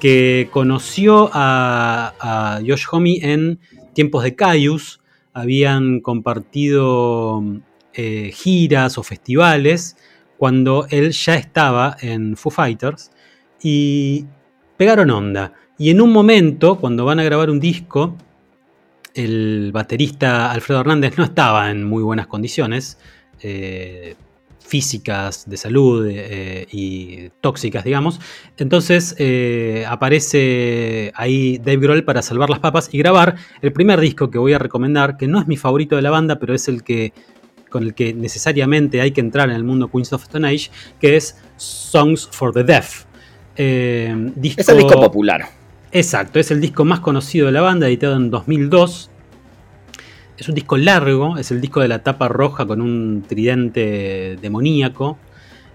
que 0.00 0.48
conoció 0.50 1.30
a, 1.32 2.60
Josh 2.66 2.86
Homme 2.90 3.18
en 3.22 3.60
tiempos 3.92 4.24
de 4.24 4.34
Caius, 4.34 5.00
habían 5.32 6.00
compartido 6.00 7.42
eh, 7.92 8.30
giras 8.32 8.98
o 8.98 9.02
festivales 9.02 9.96
cuando 10.38 10.86
él 10.90 11.12
ya 11.12 11.34
estaba 11.34 11.96
en 12.00 12.36
Foo 12.36 12.50
Fighters 12.50 13.12
y 13.62 14.24
pegaron 14.76 15.10
onda. 15.10 15.52
Y 15.78 15.90
en 15.90 16.00
un 16.00 16.12
momento, 16.12 16.78
cuando 16.78 17.04
van 17.04 17.20
a 17.20 17.24
grabar 17.24 17.50
un 17.50 17.60
disco, 17.60 18.16
el 19.14 19.70
baterista 19.72 20.50
Alfredo 20.50 20.80
Hernández 20.80 21.18
no 21.18 21.24
estaba 21.24 21.70
en 21.70 21.84
muy 21.84 22.02
buenas 22.02 22.26
condiciones 22.26 22.98
eh, 23.42 24.14
físicas, 24.70 25.50
de 25.50 25.56
salud 25.56 26.06
eh, 26.08 26.66
y 26.70 27.28
tóxicas, 27.40 27.82
digamos. 27.84 28.20
Entonces 28.56 29.16
eh, 29.18 29.84
aparece 29.88 31.12
ahí 31.16 31.58
Dave 31.58 31.78
Grohl 31.78 32.04
para 32.04 32.22
salvar 32.22 32.48
las 32.50 32.60
papas 32.60 32.88
y 32.92 32.98
grabar 32.98 33.34
el 33.62 33.72
primer 33.72 34.00
disco 34.00 34.30
que 34.30 34.38
voy 34.38 34.52
a 34.52 34.58
recomendar, 34.58 35.16
que 35.16 35.26
no 35.26 35.40
es 35.40 35.48
mi 35.48 35.56
favorito 35.56 35.96
de 35.96 36.02
la 36.02 36.10
banda, 36.10 36.38
pero 36.38 36.54
es 36.54 36.68
el 36.68 36.82
que 36.84 37.12
con 37.68 37.82
el 37.84 37.94
que 37.94 38.14
necesariamente 38.14 39.00
hay 39.00 39.10
que 39.12 39.20
entrar 39.20 39.48
en 39.50 39.56
el 39.56 39.64
mundo 39.64 39.88
Queens 39.90 40.12
of 40.12 40.22
Stone 40.22 40.46
Age, 40.48 40.70
que 41.00 41.16
es 41.16 41.36
Songs 41.56 42.28
for 42.30 42.52
the 42.52 42.64
Deaf. 42.64 43.04
Eh, 43.56 44.14
disco- 44.36 44.60
Es 44.60 44.68
el 44.68 44.78
disco 44.78 45.00
popular. 45.00 45.48
Exacto, 45.92 46.38
es 46.38 46.50
el 46.52 46.60
disco 46.60 46.84
más 46.84 47.00
conocido 47.00 47.46
de 47.46 47.52
la 47.52 47.60
banda, 47.60 47.88
editado 47.88 48.16
en 48.16 48.30
2002. 48.30 49.09
Es 50.40 50.48
un 50.48 50.54
disco 50.54 50.78
largo, 50.78 51.36
es 51.36 51.50
el 51.50 51.60
disco 51.60 51.80
de 51.80 51.88
la 51.88 52.02
tapa 52.02 52.26
roja 52.26 52.64
con 52.64 52.80
un 52.80 53.22
tridente 53.28 54.38
demoníaco, 54.40 55.18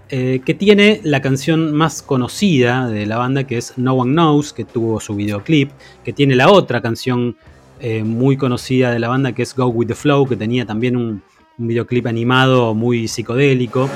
eh, 0.08 0.40
que 0.44 0.54
tiene 0.54 1.00
la 1.04 1.22
canción 1.22 1.72
más 1.72 2.02
conocida 2.02 2.88
de 2.88 3.06
la 3.06 3.16
banda, 3.16 3.44
que 3.44 3.58
es 3.58 3.74
No 3.76 3.94
One 3.94 4.14
Knows, 4.14 4.52
que 4.52 4.64
tuvo 4.64 4.98
su 4.98 5.14
videoclip, 5.14 5.70
que 6.04 6.12
tiene 6.12 6.34
la 6.34 6.50
otra 6.50 6.80
canción 6.80 7.36
eh, 7.78 8.02
muy 8.02 8.36
conocida 8.36 8.90
de 8.90 8.98
la 8.98 9.06
banda, 9.06 9.30
que 9.30 9.44
es 9.44 9.54
Go 9.54 9.66
With 9.68 9.86
The 9.86 9.94
Flow, 9.94 10.26
que 10.26 10.34
tenía 10.34 10.66
también 10.66 10.96
un, 10.96 11.22
un 11.58 11.66
videoclip 11.68 12.08
animado 12.08 12.74
muy 12.74 13.06
psicodélico. 13.06 13.88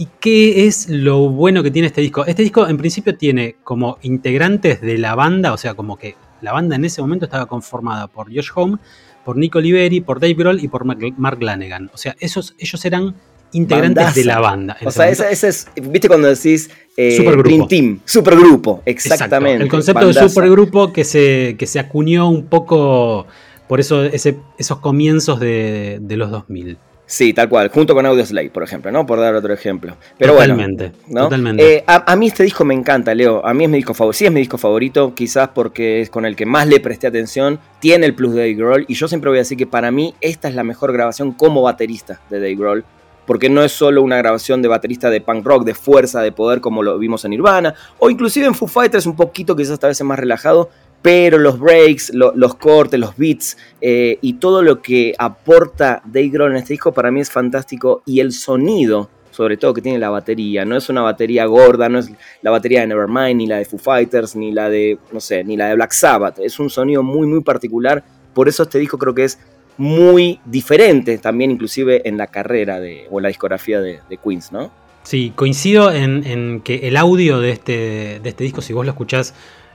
¿Y 0.00 0.08
qué 0.18 0.66
es 0.66 0.88
lo 0.88 1.28
bueno 1.28 1.62
que 1.62 1.70
tiene 1.70 1.88
este 1.88 2.00
disco? 2.00 2.24
Este 2.24 2.42
disco 2.42 2.66
en 2.66 2.78
principio 2.78 3.16
tiene 3.18 3.56
como 3.62 3.98
integrantes 4.00 4.80
de 4.80 4.96
la 4.96 5.14
banda, 5.14 5.52
o 5.52 5.58
sea, 5.58 5.74
como 5.74 5.98
que 5.98 6.14
la 6.40 6.52
banda 6.52 6.76
en 6.76 6.86
ese 6.86 7.02
momento 7.02 7.26
estaba 7.26 7.44
conformada 7.44 8.06
por 8.06 8.34
Josh 8.34 8.48
Home, 8.54 8.78
por 9.26 9.36
Nick 9.36 9.54
Oliveri, 9.56 10.00
por 10.00 10.18
Dave 10.18 10.32
Grohl 10.32 10.64
y 10.64 10.68
por 10.68 10.86
Mark 10.86 11.42
Lanegan. 11.42 11.90
O 11.92 11.98
sea, 11.98 12.16
esos, 12.18 12.54
ellos 12.58 12.82
eran 12.86 13.14
integrantes 13.52 13.96
Bandaza. 14.04 14.20
de 14.20 14.24
la 14.24 14.40
banda. 14.40 14.76
O 14.86 14.90
sea, 14.90 15.10
ese, 15.10 15.30
ese 15.30 15.48
es, 15.48 15.66
viste 15.82 16.08
cuando 16.08 16.28
decís 16.28 16.70
eh, 16.96 17.16
Supergrupo. 17.18 17.66
Team, 17.68 18.00
supergrupo, 18.06 18.82
Exacto, 18.86 19.14
exactamente. 19.16 19.64
El 19.64 19.68
concepto 19.70 20.06
de 20.06 20.14
supergrupo 20.14 20.94
que 20.94 21.04
se, 21.04 21.56
que 21.58 21.66
se 21.66 21.78
acuñó 21.78 22.30
un 22.30 22.46
poco 22.46 23.26
por 23.68 23.80
eso, 23.80 24.02
ese- 24.04 24.38
esos 24.56 24.78
comienzos 24.78 25.38
de, 25.40 25.98
de 26.00 26.16
los 26.16 26.30
2000. 26.30 26.78
Sí, 27.10 27.34
tal 27.34 27.48
cual, 27.48 27.70
junto 27.70 27.92
con 27.92 28.06
Audioslave, 28.06 28.50
por 28.50 28.62
ejemplo, 28.62 28.92
¿no? 28.92 29.04
Por 29.04 29.18
dar 29.18 29.34
otro 29.34 29.52
ejemplo. 29.52 29.96
Pero 30.16 30.34
Totalmente, 30.34 30.92
bueno, 30.92 31.04
¿no? 31.08 31.22
totalmente. 31.24 31.74
Eh, 31.78 31.84
a, 31.84 32.12
a 32.12 32.14
mí 32.14 32.28
este 32.28 32.44
disco 32.44 32.64
me 32.64 32.72
encanta, 32.72 33.12
Leo. 33.16 33.44
A 33.44 33.52
mí 33.52 33.64
es 33.64 33.70
mi 33.70 33.78
disco 33.78 33.94
favorito. 33.94 34.16
Sí, 34.16 34.26
es 34.26 34.30
mi 34.30 34.38
disco 34.38 34.58
favorito, 34.58 35.12
quizás 35.12 35.48
porque 35.48 36.02
es 36.02 36.08
con 36.08 36.24
el 36.24 36.36
que 36.36 36.46
más 36.46 36.68
le 36.68 36.78
presté 36.78 37.08
atención. 37.08 37.58
Tiene 37.80 38.06
el 38.06 38.14
plus 38.14 38.34
de 38.34 38.42
Dave 38.42 38.54
Grohl. 38.54 38.84
Y 38.86 38.94
yo 38.94 39.08
siempre 39.08 39.28
voy 39.28 39.38
a 39.38 39.40
decir 39.40 39.58
que 39.58 39.66
para 39.66 39.90
mí 39.90 40.14
esta 40.20 40.48
es 40.48 40.54
la 40.54 40.62
mejor 40.62 40.92
grabación 40.92 41.32
como 41.32 41.62
baterista 41.62 42.20
de 42.30 42.38
Dave 42.38 42.54
Grohl. 42.54 42.84
Porque 43.26 43.50
no 43.50 43.64
es 43.64 43.72
solo 43.72 44.02
una 44.02 44.16
grabación 44.16 44.62
de 44.62 44.68
baterista 44.68 45.10
de 45.10 45.20
punk 45.20 45.44
rock, 45.44 45.64
de 45.64 45.74
fuerza, 45.74 46.22
de 46.22 46.30
poder, 46.30 46.60
como 46.60 46.80
lo 46.80 46.96
vimos 46.96 47.24
en 47.24 47.32
Nirvana. 47.32 47.74
O 47.98 48.08
inclusive 48.08 48.46
en 48.46 48.54
Foo 48.54 48.68
Fighters, 48.68 49.06
un 49.06 49.16
poquito 49.16 49.56
quizás 49.56 49.72
esta 49.72 49.88
vez 49.88 50.00
es 50.00 50.06
más 50.06 50.18
relajado. 50.20 50.70
Pero 51.02 51.38
los 51.38 51.58
breaks, 51.58 52.12
lo- 52.12 52.32
los 52.36 52.56
cortes, 52.56 53.00
los 53.00 53.16
beats 53.16 53.56
eh, 53.80 54.18
y 54.20 54.34
todo 54.34 54.60
lo 54.62 54.82
que 54.82 55.14
aporta 55.18 56.02
Dave 56.04 56.28
Grohl 56.28 56.50
en 56.52 56.58
este 56.58 56.74
disco 56.74 56.92
para 56.92 57.10
mí 57.10 57.20
es 57.20 57.30
fantástico. 57.30 58.02
Y 58.04 58.20
el 58.20 58.32
sonido, 58.32 59.08
sobre 59.30 59.56
todo 59.56 59.72
que 59.72 59.80
tiene 59.80 59.98
la 59.98 60.10
batería, 60.10 60.66
no 60.66 60.76
es 60.76 60.90
una 60.90 61.00
batería 61.00 61.46
gorda, 61.46 61.88
no 61.88 61.98
es 62.00 62.10
la 62.42 62.50
batería 62.50 62.80
de 62.80 62.88
Nevermind, 62.88 63.36
ni 63.36 63.46
la 63.46 63.56
de 63.56 63.64
Foo 63.64 63.78
Fighters, 63.78 64.36
ni 64.36 64.52
la 64.52 64.68
de, 64.68 64.98
no 65.10 65.20
sé, 65.20 65.42
ni 65.42 65.56
la 65.56 65.68
de 65.68 65.74
Black 65.76 65.92
Sabbath. 65.92 66.38
Es 66.38 66.58
un 66.58 66.68
sonido 66.68 67.02
muy, 67.02 67.26
muy 67.26 67.40
particular. 67.42 68.04
Por 68.34 68.48
eso 68.48 68.64
este 68.64 68.78
disco 68.78 68.98
creo 68.98 69.14
que 69.14 69.24
es 69.24 69.38
muy 69.78 70.38
diferente 70.44 71.16
también 71.16 71.50
inclusive 71.52 72.06
en 72.06 72.18
la 72.18 72.26
carrera 72.26 72.78
de, 72.78 73.06
o 73.10 73.18
la 73.20 73.28
discografía 73.28 73.80
de, 73.80 74.00
Queens, 74.22 74.52
¿no? 74.52 74.70
Sí, 75.04 75.32
coincido 75.34 75.90
en, 75.90 76.24
en 76.26 76.60
que 76.60 76.86
el 76.88 76.98
audio 76.98 77.40
de 77.40 77.52
este, 77.52 78.20
de 78.22 78.28
este 78.28 78.44
disco, 78.44 78.60
si 78.60 78.74
vos 78.74 78.84
lo 78.84 78.90
escuchás 78.92 79.32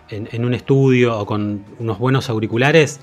en, 0.10 0.30
en 0.32 0.46
un 0.46 0.54
estudio 0.54 1.18
o 1.18 1.26
con 1.26 1.64
unos 1.80 2.00
buenos 2.00 2.30
auriculares, 2.30 3.00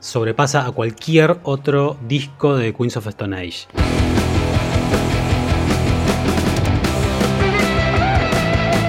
sobrepasa 0.00 0.66
a 0.66 0.72
cualquier 0.72 1.38
otro 1.42 1.96
disco 2.06 2.56
de 2.56 2.72
Queens 2.74 2.96
of 2.96 3.06
Stone 3.08 3.36
Age. 3.36 3.66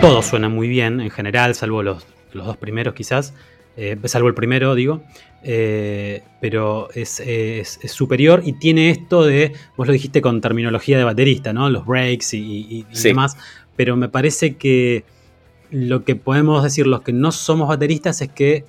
Todos 0.02 0.28
suenan 0.28 0.54
muy 0.54 0.68
bien 0.68 1.02
en 1.02 1.10
general, 1.10 1.56
salvo 1.56 1.82
los, 1.84 2.06
los 2.32 2.46
dos 2.46 2.58
primeros 2.58 2.94
quizás. 2.94 3.34
eh, 3.80 3.96
salvo 4.06 4.28
el 4.28 4.34
primero, 4.34 4.74
digo. 4.76 5.02
Eh, 5.44 6.24
pero 6.42 6.90
es, 6.96 7.20
es- 7.20 7.80
es 7.84 7.92
superior 7.92 8.42
y 8.46 8.54
tiene 8.54 8.90
esto 8.90 9.24
de, 9.24 9.54
vos 9.76 9.86
lo 9.88 9.94
dijiste 9.94 10.20
con 10.22 10.42
terminología 10.42 10.98
de 10.98 11.04
baterista, 11.04 11.54
¿no? 11.54 11.70
Los 11.70 11.86
breaks 11.86 12.34
y, 12.34 12.40
y- 12.40 12.86
y 12.92 12.96
Sí. 12.96 13.10
demás. 13.10 13.38
Pero 13.76 13.96
me 13.96 14.10
parece 14.10 14.56
que 14.56 15.04
lo 15.72 16.04
que 16.06 16.16
podemos 16.16 16.64
decir 16.64 16.88
los 16.88 17.02
que 17.02 17.14
no 17.14 17.32
somos 17.32 17.68
bateristas 17.68 18.22
es 18.22 18.30
que 18.30 18.66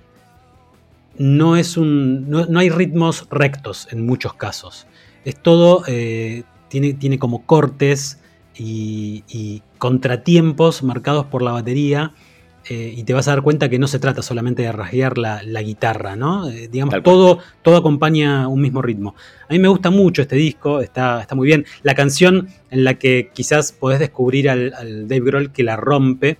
no 1.19 1.57
es 1.57 1.77
un. 1.77 2.31
no, 2.31 2.47
no 2.47 2.59
hay 2.61 2.71
ritmos 2.71 3.27
rectos 3.31 3.89
en 3.91 4.07
muchos 4.07 4.35
casos. 4.35 4.87
Es 5.25 5.37
todo. 5.41 5.83
eh, 5.89 6.45
tiene, 6.69 6.93
tiene 6.95 7.19
como 7.19 7.45
cortes 7.47 8.19
y, 8.55 9.25
y 9.29 9.63
contratiempos 9.79 10.83
marcados 10.83 11.27
por 11.27 11.43
la 11.43 11.53
batería. 11.53 12.13
eh, 12.69 12.93
y 12.97 13.05
te 13.05 13.15
vas 13.15 13.27
a 13.29 13.31
dar 13.33 13.43
cuenta 13.43 13.69
que 13.71 13.79
no 13.79 13.87
se 13.89 13.99
trata 13.99 14.21
solamente 14.23 14.63
de 14.63 14.71
rasguear 14.73 15.17
la, 15.19 15.43
la 15.43 15.63
guitarra, 15.63 16.15
¿no? 16.17 16.49
Eh, 16.51 16.69
digamos, 16.69 16.93
Tal 16.93 17.03
cual. 17.03 17.15
todo, 17.15 17.39
todo 17.63 17.77
acompaña 17.79 18.47
un 18.49 18.61
mismo 18.61 18.83
ritmo. 18.83 19.15
A 19.49 19.53
mí 19.55 19.59
me 19.59 19.69
gusta 19.69 19.91
mucho 19.91 20.21
este 20.23 20.37
disco, 20.37 20.81
está, 20.81 21.21
está 21.23 21.35
muy 21.35 21.47
bien. 21.47 21.65
La 21.83 21.95
canción 21.95 22.49
en 22.71 22.85
la 22.85 22.95
que 22.95 23.31
quizás 23.35 23.73
podés 23.73 23.99
descubrir 24.01 24.51
al, 24.51 24.75
al 24.75 25.09
Dave 25.09 25.23
Grohl 25.25 25.53
que 25.53 25.63
la 25.65 25.77
rompe 25.77 26.39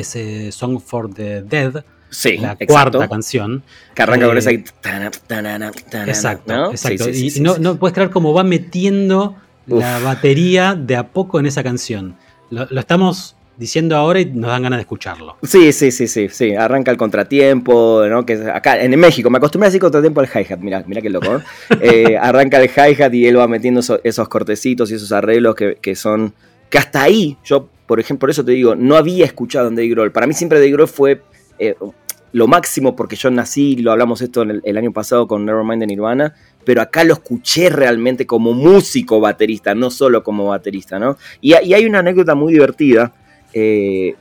es 0.00 0.16
eh, 0.16 0.50
Song 0.52 0.80
for 0.80 1.12
the 1.12 1.42
Dead, 1.42 1.84
Sí, 2.10 2.36
la 2.38 2.52
exacto. 2.52 2.66
cuarta 2.72 3.08
canción. 3.08 3.62
Que 3.94 4.02
arranca 4.02 4.26
con 4.26 4.36
Eh, 4.36 4.38
esa 4.40 4.50
tanana, 4.80 5.10
tanana, 5.26 5.72
Exacto, 6.08 6.52
¿no? 6.54 6.70
exacto. 6.70 7.04
Sí, 7.06 7.14
sí, 7.14 7.30
sí, 7.30 7.38
y 7.40 7.42
no, 7.42 7.76
puedes 7.76 7.92
creer 7.94 8.10
cómo 8.10 8.32
va 8.32 8.44
metiendo 8.44 9.34
la 9.66 9.98
batería 9.98 10.74
de 10.74 10.94
a 10.96 11.08
poco 11.08 11.40
en 11.40 11.46
esa 11.46 11.62
canción. 11.64 12.14
Lo, 12.50 12.66
lo 12.70 12.78
estamos 12.80 13.34
diciendo 13.56 13.96
ahora 13.96 14.20
y 14.20 14.26
nos 14.26 14.50
dan 14.50 14.62
ganas 14.62 14.76
de 14.78 14.82
escucharlo. 14.82 15.36
Sí, 15.42 15.72
sí, 15.72 15.90
sí, 15.90 16.06
sí, 16.06 16.28
sí. 16.28 16.54
Arranca 16.54 16.90
el 16.92 16.96
contratiempo, 16.96 18.04
¿no? 18.08 18.24
Que 18.26 18.34
acá 18.52 18.80
en 18.80 18.98
México, 18.98 19.28
me 19.30 19.38
acostumbré 19.38 19.66
a 19.66 19.70
decir 19.70 19.80
contratiempo 19.80 20.20
al 20.20 20.26
hi-hat, 20.28 20.58
mira, 20.60 20.84
mira 20.86 21.00
qué 21.00 21.10
loco, 21.10 21.32
¿no? 21.34 21.42
Eh, 21.80 22.16
arranca 22.16 22.60
el 22.62 22.68
hi-hat 22.70 23.12
y 23.14 23.26
él 23.26 23.38
va 23.38 23.48
metiendo 23.48 23.80
eso- 23.80 24.00
esos 24.04 24.28
cortecitos 24.28 24.90
y 24.90 24.94
esos 24.94 25.10
arreglos 25.12 25.54
que, 25.56 25.78
que 25.80 25.96
son. 25.96 26.32
Que 26.74 26.78
hasta 26.78 27.04
ahí, 27.04 27.38
yo, 27.44 27.68
por 27.86 28.00
ejemplo, 28.00 28.22
por 28.22 28.30
eso 28.30 28.44
te 28.44 28.50
digo, 28.50 28.74
no 28.74 28.96
había 28.96 29.24
escuchado 29.24 29.68
en 29.68 29.76
Dave 29.76 29.90
Grohl. 29.90 30.10
Para 30.10 30.26
mí 30.26 30.34
siempre 30.34 30.58
Dave 30.58 30.72
Grohl 30.72 30.88
fue 30.88 31.22
eh, 31.60 31.76
lo 32.32 32.48
máximo 32.48 32.96
porque 32.96 33.14
yo 33.14 33.30
nací, 33.30 33.76
lo 33.76 33.92
hablamos 33.92 34.20
esto 34.22 34.42
el, 34.42 34.76
año 34.76 34.92
pasado 34.92 35.28
con 35.28 35.46
Nevermind 35.46 35.82
de 35.82 35.86
Nirvana, 35.86 36.34
pero 36.64 36.82
acá 36.82 37.04
lo 37.04 37.12
escuché 37.12 37.70
realmente 37.70 38.26
como 38.26 38.54
músico 38.54 39.20
baterista, 39.20 39.72
no 39.76 39.88
solo 39.88 40.24
como 40.24 40.46
baterista, 40.46 40.98
¿no? 40.98 41.16
Y, 41.40 41.52
hay 41.52 41.86
una 41.86 42.00
anécdota 42.00 42.34
muy 42.34 42.52
divertida. 42.52 43.12
eh, 43.52 44.16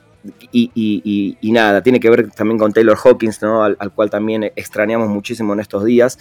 y, 0.51 1.37
nada, 1.41 1.81
tiene 1.81 1.99
que 1.99 2.11
ver 2.11 2.29
también 2.29 2.59
con 2.59 2.71
Taylor 2.71 2.99
Hawkins, 3.03 3.41
¿no? 3.41 3.63
al, 3.63 3.77
al 3.79 3.91
cual 3.91 4.11
también 4.11 4.43
extrañamos 4.55 5.09
muchísimo 5.09 5.53
en 5.53 5.59
estos 5.59 5.83
días, 5.85 6.19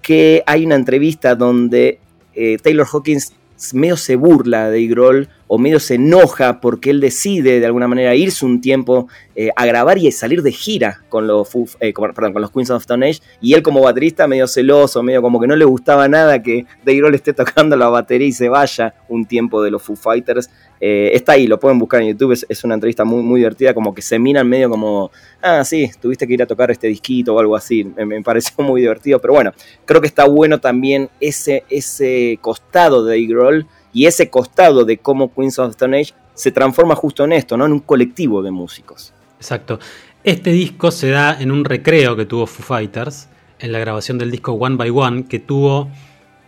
que 0.00 0.44
hay 0.46 0.64
una 0.64 0.76
entrevista 0.76 1.34
donde 1.34 1.98
eh, 2.34 2.58
Taylor 2.62 2.86
Hawkins 2.86 3.32
medio 3.72 3.96
se 3.96 4.16
burla 4.16 4.70
de 4.70 4.86
Grohl 4.86 5.28
o 5.54 5.58
medio 5.58 5.78
se 5.80 5.96
enoja 5.96 6.62
porque 6.62 6.88
él 6.88 6.98
decide 6.98 7.60
de 7.60 7.66
alguna 7.66 7.86
manera 7.86 8.14
irse 8.14 8.46
un 8.46 8.62
tiempo 8.62 9.08
eh, 9.36 9.50
a 9.54 9.66
grabar 9.66 9.98
y 9.98 10.10
salir 10.10 10.42
de 10.42 10.50
gira 10.50 11.02
con 11.10 11.26
los, 11.26 11.46
eh, 11.80 11.92
con, 11.92 12.10
los 12.36 12.50
Queens 12.50 12.70
of 12.70 12.80
Stone 12.80 13.06
Age 13.06 13.20
y 13.42 13.52
él 13.52 13.62
como 13.62 13.82
baterista 13.82 14.26
medio 14.26 14.46
celoso, 14.46 15.02
medio 15.02 15.20
como 15.20 15.38
que 15.38 15.46
no 15.46 15.54
le 15.54 15.66
gustaba 15.66 16.08
nada 16.08 16.42
que 16.42 16.64
Dave 16.86 16.96
Grohl 16.96 17.14
esté 17.16 17.34
tocando 17.34 17.76
la 17.76 17.90
batería 17.90 18.28
y 18.28 18.32
se 18.32 18.48
vaya 18.48 18.94
un 19.10 19.26
tiempo 19.26 19.62
de 19.62 19.70
los 19.70 19.82
Foo 19.82 19.94
Fighters. 19.94 20.48
Eh, 20.80 21.10
está 21.12 21.32
ahí, 21.32 21.46
lo 21.46 21.60
pueden 21.60 21.78
buscar 21.78 22.00
en 22.00 22.08
YouTube, 22.08 22.32
es, 22.32 22.64
una 22.64 22.72
entrevista 22.72 23.04
muy, 23.04 23.22
muy 23.22 23.40
divertida, 23.40 23.74
como 23.74 23.94
que 23.94 24.00
se 24.00 24.18
miran 24.18 24.48
medio 24.48 24.70
como, 24.70 25.10
ah, 25.42 25.64
sí, 25.64 25.90
tuviste 26.00 26.26
que 26.26 26.32
ir 26.32 26.42
a 26.42 26.46
tocar 26.46 26.70
este 26.70 26.88
disquito 26.88 27.34
o 27.34 27.38
algo 27.38 27.54
así, 27.54 27.84
me, 27.84 28.06
me 28.06 28.22
pareció 28.24 28.64
muy 28.64 28.80
divertido, 28.80 29.20
pero 29.20 29.34
bueno, 29.34 29.52
creo 29.84 30.00
que 30.00 30.08
está 30.08 30.24
bueno 30.24 30.60
también 30.60 31.10
ese, 31.20 31.62
ese 31.68 32.38
costado 32.40 33.04
de 33.04 33.16
Dave 33.16 33.26
Grohl 33.26 33.66
y 33.92 34.06
ese 34.06 34.30
costado 34.30 34.84
de 34.84 34.98
cómo 34.98 35.32
Queens 35.32 35.58
of 35.58 35.70
Stone 35.70 36.00
Age 36.00 36.14
se 36.34 36.50
transforma 36.50 36.94
justo 36.94 37.24
en 37.24 37.32
esto, 37.32 37.56
¿no? 37.56 37.66
En 37.66 37.72
un 37.72 37.80
colectivo 37.80 38.42
de 38.42 38.50
músicos. 38.50 39.12
Exacto. 39.36 39.78
Este 40.24 40.50
disco 40.52 40.90
se 40.90 41.10
da 41.10 41.40
en 41.40 41.50
un 41.50 41.64
recreo 41.64 42.16
que 42.16 42.24
tuvo 42.24 42.46
Foo 42.46 42.64
Fighters 42.64 43.28
en 43.58 43.72
la 43.72 43.78
grabación 43.78 44.18
del 44.18 44.30
disco 44.30 44.52
One 44.52 44.76
by 44.76 44.90
One, 44.90 45.24
que 45.24 45.40
tuvo 45.40 45.90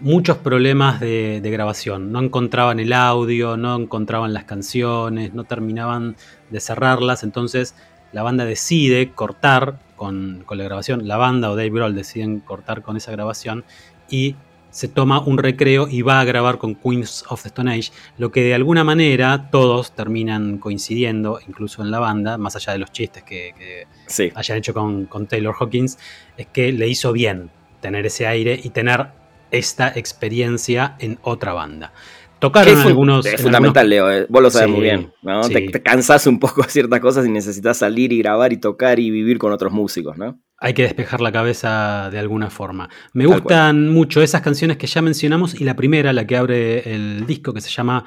muchos 0.01 0.39
problemas 0.39 1.01
de, 1.01 1.41
de 1.41 1.51
grabación. 1.51 2.13
No 2.13 2.21
encontraban 2.21 2.81
el 2.81 2.93
audio, 2.93 3.57
no 3.57 3.77
encontraban 3.77 4.33
las 4.33 4.45
canciones, 4.45 5.35
no 5.35 5.45
terminaban 5.45 6.17
de 6.51 6.61
cerrarlas. 6.61 7.25
Entonces 7.25 7.75
la 8.13 8.23
banda 8.23 8.45
decide 8.45 9.11
cortar 9.13 9.81
con, 9.97 10.45
con 10.47 10.59
la 10.59 10.65
grabación. 10.65 11.09
La 11.09 11.17
banda 11.17 11.51
o 11.51 11.57
Dave 11.57 11.71
Grohl 11.71 11.95
deciden 11.95 12.41
cortar 12.41 12.83
con 12.83 12.97
esa 12.97 13.13
grabación 13.13 13.65
y 14.09 14.37
se 14.75 14.89
toma 14.89 15.21
un 15.21 15.39
recreo 15.39 15.87
y 15.89 16.03
va 16.03 16.19
a 16.19 16.25
grabar 16.25 16.59
con 16.59 16.75
Queens 16.75 17.25
of 17.29 17.43
the 17.43 17.49
Stone 17.49 17.71
Age, 17.73 17.93
lo 18.19 18.33
que 18.33 18.43
de 18.43 18.55
alguna 18.55 18.83
manera 18.83 19.49
todos 19.53 19.93
terminan 19.93 20.59
coincidiendo, 20.59 21.39
incluso 21.47 21.81
en 21.83 21.93
la 21.93 22.01
banda, 22.01 22.39
más 22.39 22.57
allá 22.57 22.73
de 22.73 22.81
los 22.81 22.91
chistes 22.91 23.23
que, 23.23 23.53
que 23.57 23.87
Sí. 24.09 24.33
hayan 24.35 24.59
hecho 24.59 24.75
con, 24.75 25.05
con 25.07 25.29
Taylor 25.29 25.55
Hawkins, 25.59 25.97
es 26.37 26.49
que 26.49 26.73
le 26.73 26.89
hizo 26.89 27.13
bien 27.13 27.51
tener 27.81 28.05
ese 28.05 28.27
aire 28.27 28.59
y 28.61 28.71
tener 28.71 29.07
esta 29.53 29.93
experiencia 29.95 30.97
en 30.99 31.19
otra 31.23 31.53
banda. 31.53 31.93
Tocaron 32.41 32.77
es, 32.81 32.85
algunos... 32.85 33.25
es 33.27 33.35
en 33.35 33.39
fundamental, 33.39 33.89
Leo, 33.89 34.11
eh, 34.11 34.27
vos 34.29 34.43
lo 34.43 34.51
sabes 34.51 34.67
Sí, 34.67 34.73
muy 34.73 34.83
bien, 34.83 35.13
¿no? 35.23 35.45
sí. 35.45 35.53
Te, 35.55 35.69
te 35.71 35.83
cansás 35.83 36.27
un 36.27 36.41
poco 36.41 36.63
de 36.63 36.69
ciertas 36.69 36.99
cosas 36.99 37.25
y 37.27 37.31
necesitas 37.31 37.79
salir 37.79 38.13
y 38.13 38.19
grabar 38.19 38.53
y 38.53 38.57
tocar 38.57 38.99
y 38.99 39.11
vivir 39.13 39.39
con 39.39 39.53
otros 39.53 39.73
músicos, 39.73 40.19
¿no? 40.19 40.41
Hay 40.65 40.73
que 40.73 40.85
despejar 40.85 41.21
la 41.21 41.31
cabeza 41.31 42.09
de 42.11 42.19
alguna 42.19 42.49
forma. 42.49 42.89
Me 43.13 43.25
Tal 43.25 43.35
gustan 43.35 43.89
mucho 43.91 44.23
esas 44.23 44.41
canciones 44.41 44.79
que 44.79 44.87
ya 44.87 45.03
mencionamos 45.03 45.61
y 45.61 45.65
la 45.65 45.77
primera, 45.77 46.11
la 46.15 46.27
que 46.27 46.39
abre 46.39 46.91
el 46.91 47.27
disco, 47.27 47.53
que 47.53 47.61
se 47.61 47.69
llama 47.69 48.03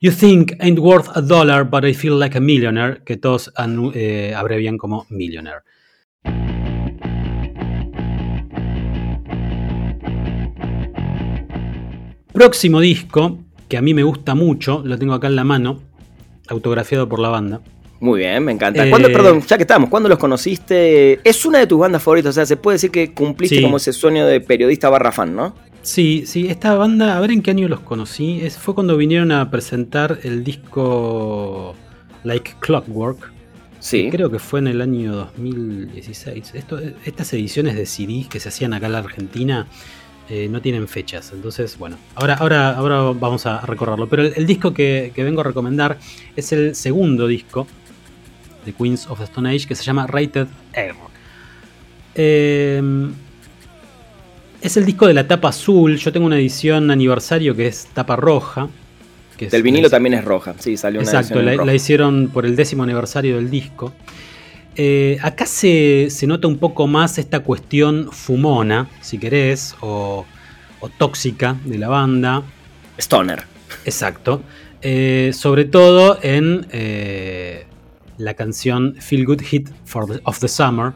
You 0.00 0.12
Think 0.12 0.52
Ain't 0.60 0.78
Worth 0.78 1.08
a 1.16 1.20
Dollar, 1.20 1.68
but 1.68 1.84
I 1.84 1.92
Feel 1.92 2.16
Like 2.20 2.38
a 2.38 2.40
Millionaire, 2.40 3.02
que 3.04 3.16
todos 3.16 3.52
eh, 3.94 4.32
abrevian 4.36 4.78
como 4.78 5.04
Millionaire. 5.10 5.62
Próximo 12.32 12.78
disco, 12.78 13.40
que 13.68 13.78
a 13.78 13.82
mí 13.82 13.94
me 13.94 14.04
gusta 14.04 14.36
mucho, 14.36 14.80
lo 14.84 14.96
tengo 14.96 15.14
acá 15.14 15.26
en 15.26 15.34
la 15.34 15.42
mano, 15.42 15.80
autografiado 16.46 17.08
por 17.08 17.18
la 17.18 17.30
banda. 17.30 17.62
Muy 18.00 18.20
bien, 18.20 18.42
me 18.44 18.52
encanta. 18.52 18.86
Eh, 18.86 18.90
¿Cuándo, 18.90 19.08
perdón, 19.12 19.42
ya 19.46 19.56
que 19.58 19.64
estamos, 19.64 19.90
¿cuándo 19.90 20.08
los 20.08 20.18
conociste? 20.18 21.20
Es 21.22 21.44
una 21.44 21.58
de 21.58 21.66
tus 21.66 21.78
bandas 21.78 22.02
favoritas, 22.02 22.30
o 22.30 22.32
sea, 22.32 22.46
se 22.46 22.56
puede 22.56 22.76
decir 22.76 22.90
que 22.90 23.12
cumpliste 23.12 23.56
Sí. 23.56 23.62
como 23.62 23.76
ese 23.76 23.92
sueño 23.92 24.26
de 24.26 24.40
periodista 24.40 24.88
barra 24.88 25.12
fan, 25.12 25.36
¿no? 25.36 25.54
Sí, 25.82 26.24
sí, 26.26 26.48
esta 26.48 26.74
banda, 26.74 27.16
a 27.16 27.20
ver 27.20 27.30
en 27.30 27.42
qué 27.42 27.50
año 27.50 27.68
los 27.68 27.80
conocí. 27.80 28.40
Es, 28.42 28.56
fue 28.58 28.74
cuando 28.74 28.96
vinieron 28.96 29.32
a 29.32 29.50
presentar 29.50 30.18
el 30.24 30.44
disco 30.44 31.74
Like 32.24 32.52
Clockwork. 32.60 33.32
Sí. 33.80 34.08
Creo 34.10 34.30
que 34.30 34.38
fue 34.38 34.60
en 34.60 34.66
el 34.68 34.80
año 34.82 35.14
2016. 35.16 36.54
Esto, 36.54 36.78
estas 37.04 37.32
ediciones 37.32 37.76
de 37.76 37.86
CD 37.86 38.26
que 38.28 38.40
se 38.40 38.48
hacían 38.50 38.74
acá 38.74 38.86
en 38.86 38.92
la 38.92 38.98
Argentina 38.98 39.66
eh, 40.28 40.48
no 40.50 40.60
tienen 40.60 40.86
fechas. 40.86 41.32
Entonces, 41.34 41.78
bueno, 41.78 41.96
ahora, 42.14 42.34
ahora, 42.34 42.70
ahora 42.76 42.96
vamos 43.18 43.46
a 43.46 43.60
recorrerlo. 43.62 44.06
Pero 44.08 44.22
el, 44.24 44.34
el 44.36 44.46
disco 44.46 44.74
que, 44.74 45.12
que 45.14 45.24
vengo 45.24 45.40
a 45.40 45.44
recomendar 45.44 45.98
es 46.36 46.52
el 46.52 46.74
segundo 46.74 47.26
disco 47.26 47.66
de 48.64 48.72
Queens 48.72 49.06
of 49.08 49.18
the 49.18 49.24
Stone 49.24 49.48
Age 49.48 49.66
que 49.66 49.74
se 49.74 49.82
llama 49.84 50.06
Rated 50.06 50.46
R. 50.72 50.94
Eh, 52.14 52.82
es 54.60 54.76
el 54.76 54.84
disco 54.84 55.06
de 55.06 55.14
la 55.14 55.26
tapa 55.26 55.48
azul. 55.48 55.96
Yo 55.96 56.12
tengo 56.12 56.26
una 56.26 56.36
edición 56.38 56.90
aniversario 56.90 57.54
que 57.56 57.66
es 57.66 57.86
tapa 57.94 58.16
roja. 58.16 58.68
Que 59.36 59.46
es- 59.46 59.52
Del 59.52 59.62
vinilo 59.62 59.86
es- 59.86 59.90
también 59.90 60.14
es 60.14 60.24
roja, 60.24 60.54
sí, 60.58 60.76
salió 60.76 61.00
una 61.00 61.10
Exacto, 61.10 61.40
la, 61.40 61.52
roja. 61.52 61.64
la 61.64 61.74
hicieron 61.74 62.28
por 62.32 62.44
el 62.44 62.56
décimo 62.56 62.82
aniversario 62.82 63.36
del 63.36 63.48
disco. 63.50 63.92
Eh, 64.76 65.18
acá 65.22 65.46
se, 65.46 66.08
se 66.10 66.26
nota 66.26 66.46
un 66.46 66.58
poco 66.58 66.86
más 66.86 67.18
esta 67.18 67.40
cuestión 67.40 68.08
fumona, 68.12 68.88
si 69.00 69.18
querés, 69.18 69.74
o, 69.80 70.26
o 70.80 70.88
tóxica 70.90 71.56
de 71.64 71.78
la 71.78 71.88
banda. 71.88 72.42
Stoner. 72.98 73.42
Exacto. 73.84 74.42
Eh, 74.82 75.32
sobre 75.34 75.64
todo 75.64 76.18
en 76.22 76.66
eh, 76.70 77.66
la 78.20 78.34
canción 78.34 78.94
Feel 79.00 79.24
Good 79.26 79.42
Hit 79.42 79.68
for 79.84 80.06
the- 80.06 80.20
of 80.24 80.38
the 80.40 80.48
Summer, 80.48 80.92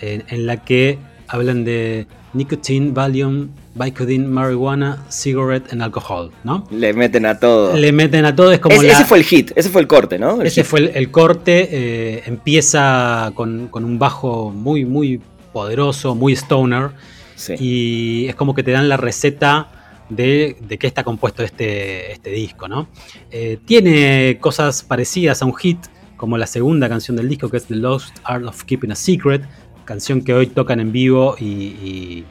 en, 0.00 0.24
en 0.28 0.46
la 0.46 0.62
que 0.64 0.98
hablan 1.28 1.64
de 1.64 2.06
nicotine, 2.34 2.90
Valium, 2.92 3.48
Vicodin, 3.76 4.26
marijuana, 4.30 5.04
cigarette 5.08 5.72
and 5.72 5.82
alcohol, 5.82 6.30
¿no? 6.44 6.66
Le 6.70 6.92
meten 6.92 7.26
a 7.26 7.38
todo. 7.38 7.76
Le 7.76 7.92
meten 7.92 8.24
a 8.24 8.34
todo, 8.34 8.52
es 8.52 8.58
como 8.60 8.74
Es- 8.76 8.82
la- 8.82 8.92
Ese 8.92 9.04
fue 9.04 9.18
el 9.18 9.24
hit, 9.24 9.52
ese 9.56 9.68
fue 9.70 9.80
el 9.80 9.86
corte, 9.86 10.18
¿no? 10.18 10.40
El 10.40 10.46
ese 10.48 10.62
hit. 10.62 10.70
fue 10.70 10.80
el, 10.80 10.88
el 10.94 11.10
corte. 11.10 11.68
eh, 11.70 12.22
empieza 12.26 13.32
con, 13.34 13.68
con 13.68 13.84
un 13.84 13.98
bajo 13.98 14.50
muy, 14.50 14.84
muy 14.84 15.20
poderoso, 15.52 16.14
muy 16.14 16.32
stoner. 16.34 16.90
Sí. 17.36 17.54
Y 17.58 18.26
es 18.28 18.34
como 18.36 18.54
que 18.54 18.62
te 18.62 18.70
dan 18.72 18.88
la 18.88 18.96
receta 18.96 19.68
de, 20.08 20.56
de 20.60 20.78
qué 20.78 20.86
está 20.86 21.02
compuesto 21.02 21.42
este, 21.42 22.12
este 22.12 22.30
disco, 22.30 22.68
¿no? 22.68 22.88
Eh, 23.30 23.58
tiene 23.64 24.38
cosas 24.40 24.82
parecidas 24.82 25.42
a 25.42 25.46
un 25.46 25.54
hit, 25.56 25.78
como 26.16 26.38
la 26.38 26.46
segunda 26.46 26.88
canción 26.88 27.16
del 27.16 27.28
disco, 27.28 27.48
que 27.48 27.56
es 27.56 27.64
The 27.64 27.76
Lost 27.76 28.18
Art 28.24 28.44
of 28.44 28.64
Keeping 28.64 28.92
a 28.92 28.94
Secret, 28.94 29.42
canción 29.84 30.22
que 30.22 30.34
hoy 30.34 30.46
tocan 30.46 30.80
en 30.80 30.92
vivo 30.92 31.36
y, 31.38 32.24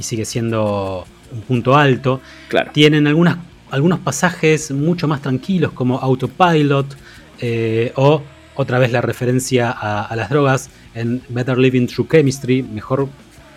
sigue 0.00 0.24
siendo 0.24 1.04
un 1.32 1.40
punto 1.42 1.76
alto. 1.76 2.20
Claro. 2.48 2.70
Tienen 2.72 3.06
algunas, 3.08 3.38
algunos 3.70 3.98
pasajes 3.98 4.70
mucho 4.70 5.08
más 5.08 5.20
tranquilos 5.20 5.72
como 5.72 5.98
Autopilot 5.98 6.96
eh, 7.40 7.92
o 7.96 8.22
otra 8.54 8.78
vez 8.78 8.92
la 8.92 9.00
referencia 9.00 9.70
a, 9.70 10.14
las 10.16 10.30
drogas 10.30 10.70
en 10.94 11.22
Better 11.28 11.58
Living 11.58 11.86
Through 11.86 12.08
Chemistry, 12.10 12.62
mejor 12.62 13.08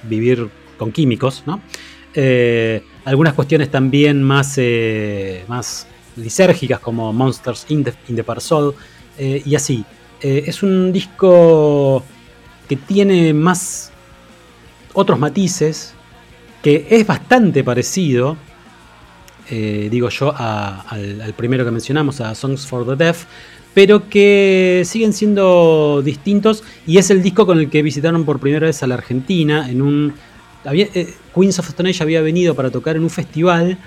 vivir 0.03 0.49
con 0.77 0.91
químicos, 0.91 1.43
¿no? 1.45 1.61
Eh, 2.13 2.83
algunas 3.05 3.33
cuestiones 3.33 3.71
también 3.71 4.21
más, 4.21 4.55
eh, 4.57 5.43
más 5.47 5.87
lisérgicas 6.17 6.79
como 6.79 7.11
Monsters 7.13 7.65
in 7.69 7.83
the, 7.83 7.93
in 8.09 8.15
Soul 9.17 9.41
y 9.45 9.55
así. 9.55 9.85
es 10.21 10.63
un 10.63 10.91
disco 10.91 12.03
que 12.67 12.75
tiene 12.77 13.33
más 13.33 13.91
otros 14.93 15.19
matices, 15.19 15.93
que 16.61 16.87
es 16.89 17.05
bastante 17.05 17.63
parecido, 17.63 18.37
eh, 19.49 19.89
digo 19.91 20.09
yo, 20.09 20.33
al, 20.35 21.33
primero 21.35 21.65
que 21.65 21.71
mencionamos, 21.71 22.21
a 22.21 22.35
Songs 22.35 22.65
for 22.65 22.85
the 22.85 22.95
Deaf, 22.95 23.25
pero 23.73 24.09
que 24.09 24.83
siguen 24.85 25.13
siendo 25.13 26.01
distintos 26.03 26.63
y 26.85 26.97
es 26.97 27.09
el 27.09 27.21
disco 27.21 27.45
con 27.45 27.59
el 27.59 27.69
que 27.69 27.81
visitaron 27.81 28.25
por 28.25 28.39
primera 28.39 28.67
vez 28.67 28.83
a 28.83 28.87
la 28.87 28.95
Argentina 28.95 29.69
en 29.69 29.81
un... 29.81 30.13
Eh, 30.71 31.13
Queens 31.33 31.57
of 31.57 31.69
Stone 31.69 31.91
había 31.99 32.21
venido 32.21 32.53
para 32.53 32.69
tocar 32.69 32.95
en 32.95 33.03
un 33.03 33.09
festival, 33.09 33.77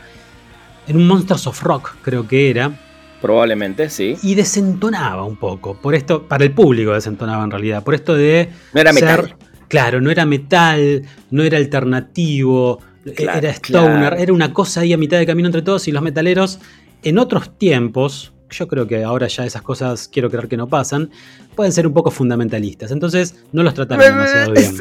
en 0.87 0.97
un 0.97 1.07
Monsters 1.07 1.47
of 1.47 1.63
Rock 1.63 1.95
creo 2.03 2.27
que 2.27 2.51
era, 2.51 2.81
Probablemente, 3.25 3.89
sí. 3.89 4.19
Y 4.23 4.35
desentonaba 4.35 5.25
un 5.25 5.37
poco. 5.37 5.81
Por 5.81 5.95
esto, 5.95 6.29
para 6.29 6.45
el 6.45 6.53
público 6.53 6.93
desentonaba 6.93 7.43
en 7.43 7.51
realidad. 7.51 7.83
Por 7.83 7.95
esto 7.95 8.15
de. 8.15 8.51
No 8.75 8.83
era 8.83 8.93
metal. 8.93 9.35
Claro, 9.67 10.03
no 10.03 10.11
era 10.11 10.27
metal, 10.27 11.05
no 11.31 11.43
era 11.43 11.57
alternativo, 11.57 12.81
era 13.07 13.49
stoner, 13.49 14.17
era 14.19 14.31
una 14.31 14.53
cosa 14.53 14.83
ahí 14.83 14.93
a 14.93 14.99
mitad 14.99 15.17
de 15.17 15.25
camino 15.25 15.49
entre 15.49 15.63
todos 15.63 15.89
y 15.89 15.93
los 15.93 16.03
metaleros 16.03 16.59
en 17.03 17.17
otros 17.17 17.57
tiempos, 17.57 18.34
yo 18.51 18.69
creo 18.69 18.87
que 18.87 19.03
ahora 19.03 19.27
ya 19.27 19.45
esas 19.45 19.63
cosas 19.63 20.09
quiero 20.09 20.31
creer 20.31 20.49
que 20.49 20.57
no 20.57 20.69
pasan, 20.69 21.11
pueden 21.55 21.73
ser 21.73 21.87
un 21.87 21.93
poco 21.93 22.11
fundamentalistas. 22.11 22.91
Entonces 22.91 23.37
no 23.53 23.63
los 23.63 23.75
trataron 23.75 24.05
demasiado 24.05 24.53
bien. 24.53 24.77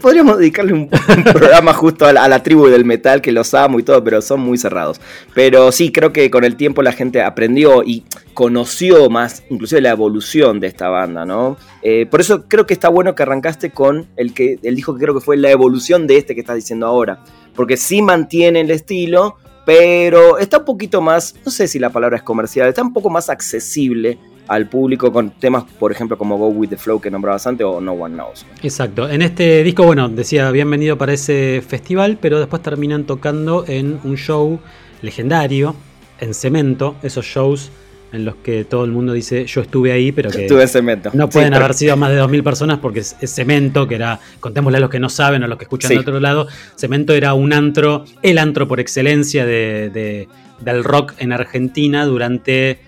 podríamos 0.00 0.38
dedicarle 0.38 0.72
un, 0.72 0.88
programa 1.24 1.72
justo 1.72 2.06
a 2.06 2.12
la, 2.12 2.42
tribu 2.42 2.66
del 2.66 2.84
metal, 2.84 3.20
que 3.20 3.32
los 3.32 3.54
amo 3.54 3.78
y 3.78 3.82
todo, 3.82 4.02
pero 4.04 4.20
son 4.22 4.40
muy 4.40 4.58
cerrados. 4.58 5.00
Pero 5.34 5.72
sí, 5.72 5.92
creo 5.92 6.12
que 6.12 6.30
con 6.30 6.44
el 6.44 6.56
tiempo 6.56 6.82
la 6.82 6.92
gente 6.92 7.22
aprendió 7.22 7.82
y 7.82 8.04
conoció 8.34 9.08
más, 9.10 9.42
inclusive 9.50 9.80
la 9.80 9.90
evolución 9.90 10.60
de 10.60 10.66
esta 10.66 10.88
banda, 10.88 11.24
¿no? 11.24 11.56
Eh, 11.82 12.06
por 12.06 12.20
eso 12.20 12.44
creo 12.48 12.66
que 12.66 12.74
está 12.74 12.88
bueno 12.88 13.14
que 13.14 13.22
arrancaste 13.22 13.70
con 13.70 14.06
el 14.16 14.34
que 14.34 14.58
él 14.62 14.76
dijo 14.76 14.94
que 14.94 15.00
creo 15.00 15.14
que 15.14 15.20
fue 15.20 15.36
la 15.36 15.50
evolución 15.50 16.06
de 16.06 16.18
este 16.18 16.34
que 16.34 16.40
estás 16.40 16.56
diciendo 16.56 16.86
ahora. 16.86 17.22
Porque 17.54 17.78
sí 17.78 18.02
mantiene 18.02 18.60
el 18.60 18.70
estilo, 18.70 19.36
pero 19.66 20.38
está 20.38 20.58
un 20.58 20.64
poquito 20.64 21.02
más, 21.02 21.34
no 21.44 21.50
sé 21.50 21.66
si 21.66 21.80
la 21.80 21.90
palabra 21.90 22.16
es 22.16 22.22
comercial, 22.22 22.68
está 22.68 22.82
un 22.82 22.92
poco 22.92 23.10
más 23.10 23.28
accesible 23.28 24.16
al 24.46 24.68
público 24.68 25.12
con 25.12 25.30
temas, 25.30 25.64
por 25.64 25.90
ejemplo, 25.90 26.16
como 26.16 26.38
Go 26.38 26.46
With 26.46 26.68
The 26.68 26.76
Flow 26.76 27.00
que 27.00 27.10
nombrabas 27.10 27.48
antes 27.48 27.66
o 27.66 27.80
No 27.80 27.94
One 27.94 28.14
Knows. 28.14 28.46
Exacto. 28.62 29.10
En 29.10 29.22
este 29.22 29.64
disco, 29.64 29.82
bueno, 29.82 30.08
decía, 30.08 30.46
habían 30.46 30.70
venido 30.70 30.96
para 30.96 31.12
ese 31.12 31.64
festival, 31.66 32.16
pero 32.20 32.38
después 32.38 32.62
terminan 32.62 33.06
tocando 33.06 33.64
en 33.66 33.98
un 34.04 34.16
show 34.16 34.60
legendario, 35.02 35.74
en 36.20 36.32
cemento, 36.32 36.94
esos 37.02 37.26
shows 37.26 37.72
en 38.12 38.24
los 38.24 38.36
que 38.36 38.64
todo 38.64 38.84
el 38.84 38.92
mundo 38.92 39.12
dice 39.12 39.46
yo 39.46 39.60
estuve 39.60 39.92
ahí, 39.92 40.12
pero 40.12 40.30
que 40.32 40.42
estuve 40.42 40.62
en 40.62 40.68
cemento. 40.68 41.10
no 41.12 41.28
pueden 41.28 41.54
haber 41.54 41.74
sido 41.74 41.96
más 41.96 42.10
de 42.10 42.20
2.000 42.20 42.42
personas 42.42 42.78
porque 42.78 43.00
es, 43.00 43.16
cemento, 43.26 43.86
que 43.86 43.96
era, 43.96 44.20
contémosle 44.40 44.78
a 44.78 44.80
los 44.80 44.90
que 44.90 45.00
no 45.00 45.08
saben 45.08 45.42
o 45.42 45.48
los 45.48 45.58
que 45.58 45.64
escuchan 45.64 45.90
de 45.90 45.98
otro 45.98 46.20
lado, 46.20 46.48
cemento 46.76 47.12
era 47.12 47.34
un 47.34 47.52
antro, 47.52 48.04
el 48.22 48.38
antro 48.38 48.68
por 48.68 48.80
excelencia 48.80 49.44
de, 49.44 50.28
del 50.60 50.84
rock 50.84 51.14
en 51.18 51.32
Argentina 51.32 52.04
durante 52.04 52.80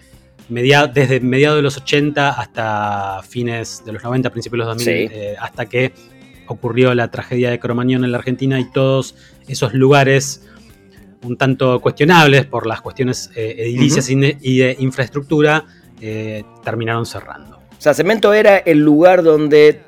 desde 0.49 1.21
mediados 1.21 1.59
de 1.59 1.63
los 1.63 1.77
80 1.77 2.31
hasta 2.31 3.21
fines 3.23 3.83
de 3.85 3.93
los 3.93 4.03
90, 4.03 4.31
principios 4.31 4.65
de 4.65 4.65
los 4.67 4.77
2000, 4.79 4.95
eh, 4.95 5.37
hasta 5.39 5.67
que 5.67 5.93
ocurrió 6.47 6.95
la 6.95 7.11
tragedia 7.11 7.51
de 7.51 7.59
Cromañón 7.59 8.05
en 8.05 8.13
la 8.13 8.19
Argentina 8.19 8.59
y 8.59 8.65
todos 8.71 9.15
esos 9.47 9.75
lugares 9.75 10.49
un 11.25 11.37
tanto 11.37 11.81
cuestionables 11.81 12.47
por 12.47 12.67
las 12.67 12.81
cuestiones 12.81 13.31
eh, 13.35 13.57
edilicias 13.59 14.09
y 14.11 14.59
de 14.59 14.77
infraestructura, 14.79 15.65
eh, 16.01 16.45
terminaron 16.65 17.07
cerrando. 17.07 17.57
O 17.57 17.81
sea, 17.81 17.95
Cemento 17.95 18.33
era 18.33 18.59
el 18.59 18.79
lugar 18.79 19.23
donde 19.23 19.83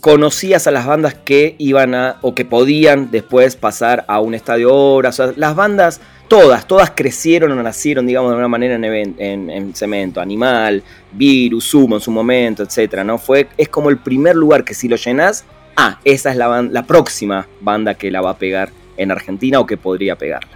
conocías 0.00 0.66
a 0.66 0.70
las 0.70 0.86
bandas 0.86 1.14
que 1.14 1.54
iban 1.58 1.94
a 1.94 2.16
o 2.20 2.34
que 2.34 2.44
podían 2.44 3.10
después 3.10 3.56
pasar 3.56 4.04
a 4.08 4.20
un 4.20 4.34
estadio 4.34 4.74
obra. 4.74 5.08
O 5.08 5.12
sea, 5.12 5.32
las 5.36 5.56
bandas, 5.56 6.00
todas, 6.28 6.66
todas 6.66 6.90
crecieron 6.90 7.52
o 7.52 7.62
nacieron, 7.62 8.06
digamos, 8.06 8.30
de 8.30 8.32
alguna 8.34 8.48
manera 8.48 8.74
en, 8.74 9.74
cemento. 9.74 10.20
Animal, 10.20 10.82
Virus, 11.12 11.64
Sumo 11.64 11.96
en 11.96 12.00
su 12.00 12.10
momento, 12.10 12.62
etcétera, 12.62 13.04
¿no? 13.04 13.18
Fue, 13.18 13.48
es 13.56 13.68
como 13.68 13.88
el 13.90 13.98
primer 13.98 14.36
lugar 14.36 14.64
que 14.64 14.74
si 14.74 14.88
lo 14.88 14.96
llenas, 14.96 15.44
ah, 15.76 15.98
esa 16.04 16.30
es 16.30 16.36
la, 16.36 16.62
la 16.62 16.82
próxima 16.84 17.48
banda 17.60 17.94
que 17.94 18.10
la 18.10 18.20
va 18.20 18.30
a 18.30 18.38
pegar 18.38 18.70
en 19.00 19.10
Argentina 19.10 19.58
o 19.58 19.66
que 19.66 19.76
podría 19.76 20.16
pegarla. 20.16 20.50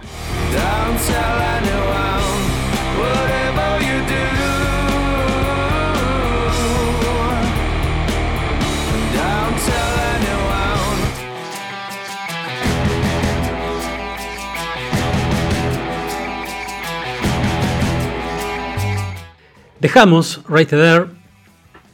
Dejamos 19.79 20.41
Right 20.49 20.69
There 20.69 21.05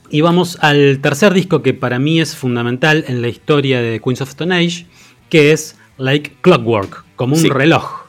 y 0.09 0.21
vamos 0.21 0.57
al 0.61 0.99
tercer 1.01 1.33
disco 1.33 1.61
que 1.61 1.73
para 1.73 1.99
mí 1.99 2.21
es 2.21 2.35
fundamental 2.35 3.03
en 3.07 3.21
la 3.21 3.27
historia 3.27 3.81
de 3.81 3.99
Queens 3.99 4.21
of 4.21 4.29
Stone 4.29 4.55
Age, 4.55 4.85
que 5.29 5.51
es 5.51 5.77
Like 6.01 6.37
Clockwork, 6.41 7.05
como 7.15 7.35
un 7.35 7.49
reloj. 7.49 8.01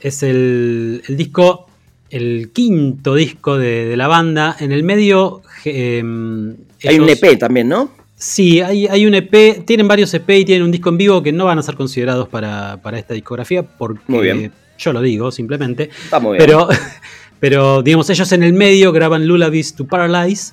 Es 0.00 0.22
el, 0.22 1.02
disco, 1.08 1.66
el 2.10 2.50
quinto 2.52 3.14
disco 3.14 3.56
de, 3.56 3.96
la 3.96 4.08
banda. 4.08 4.56
En 4.60 4.72
el 4.72 4.82
medio. 4.82 5.42
Em, 5.64 6.54
hay 6.84 6.98
un 6.98 7.08
EP 7.08 7.38
también, 7.38 7.68
¿no? 7.68 7.90
Sí, 8.16 8.60
hay, 8.60 9.06
un 9.06 9.14
EP. 9.14 9.64
Tienen 9.64 9.88
varios 9.88 10.12
EP 10.12 10.28
y 10.30 10.44
tienen 10.44 10.64
un 10.64 10.70
disco 10.70 10.90
en 10.90 10.98
vivo 10.98 11.22
que 11.22 11.32
no 11.32 11.46
van 11.46 11.58
a 11.58 11.62
ser 11.62 11.76
considerados 11.76 12.28
para, 12.28 12.78
esta 12.94 13.14
discografía. 13.14 13.62
Porque 13.62 14.50
yo 14.78 14.92
lo 14.92 15.00
digo 15.00 15.30
simplemente. 15.32 15.88
Está 16.04 16.20
muy 16.20 16.36
bien. 16.36 16.46
Pero, 16.46 16.68
pero, 17.40 17.82
digamos, 17.82 18.10
ellos 18.10 18.30
en 18.32 18.42
el 18.42 18.52
medio 18.52 18.92
graban 18.92 19.26
Lullabies 19.26 19.74
to 19.74 19.86
Paralyze 19.86 20.52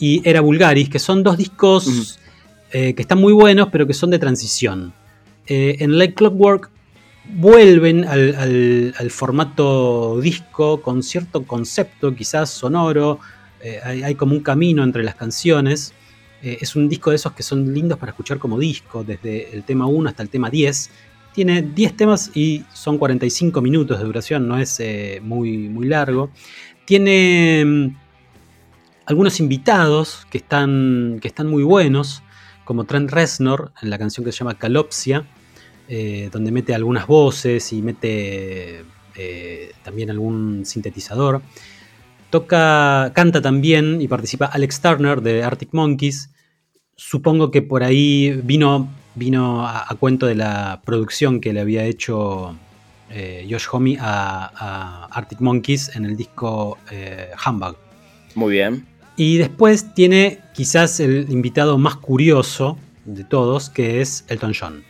y 0.00 0.20
Era 0.28 0.40
Vulgaris, 0.40 0.88
que 0.88 0.98
son 0.98 1.22
dos 1.22 1.38
discos 1.38 2.18
eh, 2.72 2.92
que 2.94 3.02
están 3.02 3.18
muy 3.18 3.32
buenos, 3.32 3.68
pero 3.70 3.86
que 3.86 3.94
son 3.94 4.10
de 4.10 4.18
transición. 4.18 4.92
Eh, 5.46 5.76
en 5.80 5.98
Like 5.98 6.14
Clockwork 6.14 6.70
vuelven 7.26 8.04
al, 8.04 9.10
formato 9.10 10.20
disco 10.20 10.80
con 10.80 11.02
cierto 11.02 11.44
concepto, 11.44 12.14
quizás 12.14 12.50
sonoro, 12.50 13.18
eh, 13.60 13.80
hay, 13.82 14.14
como 14.14 14.34
un 14.34 14.40
camino 14.40 14.82
entre 14.82 15.02
las 15.02 15.14
canciones. 15.14 15.92
Eh, 16.42 16.58
es 16.60 16.76
un 16.76 16.88
disco 16.88 17.10
de 17.10 17.16
esos 17.16 17.32
que 17.32 17.42
son 17.42 17.72
lindos 17.72 17.98
para 17.98 18.10
escuchar 18.10 18.38
como 18.38 18.58
disco, 18.58 19.04
desde 19.04 19.54
el 19.54 19.64
tema 19.64 19.86
1 19.86 20.08
hasta 20.08 20.22
el 20.22 20.28
tema 20.28 20.50
10. 20.50 20.90
Tiene 21.32 21.62
10 21.62 21.96
temas 21.96 22.30
y 22.34 22.64
son 22.72 22.98
45 22.98 23.60
minutos 23.60 23.98
de 23.98 24.04
duración, 24.04 24.46
no 24.46 24.58
es 24.58 24.80
muy, 25.22 25.68
muy 25.68 25.86
largo. 25.86 26.30
Tiene 26.84 27.64
mm, 27.64 27.96
algunos 29.06 29.40
invitados 29.40 30.26
que 30.30 30.38
están, 30.38 31.18
que 31.20 31.28
están 31.28 31.48
muy 31.48 31.62
buenos 31.62 32.23
como 32.64 32.84
Trent 32.84 33.10
Reznor 33.10 33.72
en 33.82 33.90
la 33.90 33.98
canción 33.98 34.24
que 34.24 34.32
se 34.32 34.38
llama 34.38 34.58
Calopsia, 34.58 35.26
eh, 35.88 36.30
donde 36.32 36.50
mete 36.50 36.74
algunas 36.74 37.06
voces 37.06 37.72
y 37.72 37.82
mete 37.82 38.84
eh, 39.16 39.72
también 39.82 40.10
algún 40.10 40.64
sintetizador. 40.64 41.42
Toca, 42.30 43.12
canta 43.14 43.40
también 43.40 44.00
y 44.00 44.08
participa 44.08 44.46
Alex 44.46 44.80
Turner 44.80 45.20
de 45.20 45.44
Arctic 45.44 45.68
Monkeys. 45.72 46.30
Supongo 46.96 47.50
que 47.50 47.62
por 47.62 47.82
ahí 47.82 48.40
vino, 48.42 48.88
vino 49.14 49.66
a, 49.66 49.86
cuento 50.00 50.26
de 50.26 50.34
la 50.34 50.80
producción 50.84 51.40
que 51.40 51.52
le 51.52 51.60
había 51.60 51.84
hecho 51.84 52.56
eh, 53.10 53.46
Josh 53.48 53.66
Homme 53.70 53.98
a, 54.00 55.06
Arctic 55.12 55.40
Monkeys 55.40 55.94
en 55.94 56.06
el 56.06 56.16
disco 56.16 56.78
Humbug. 57.46 57.76
Muy 58.34 58.52
bien. 58.52 58.93
Y 59.16 59.38
después 59.38 59.94
tiene 59.94 60.40
quizás 60.54 60.98
el 61.00 61.30
invitado 61.30 61.78
más 61.78 61.96
curioso 61.96 62.76
de 63.04 63.24
todos, 63.24 63.70
que 63.70 64.00
es 64.00 64.24
Elton 64.28 64.52
John. 64.58 64.84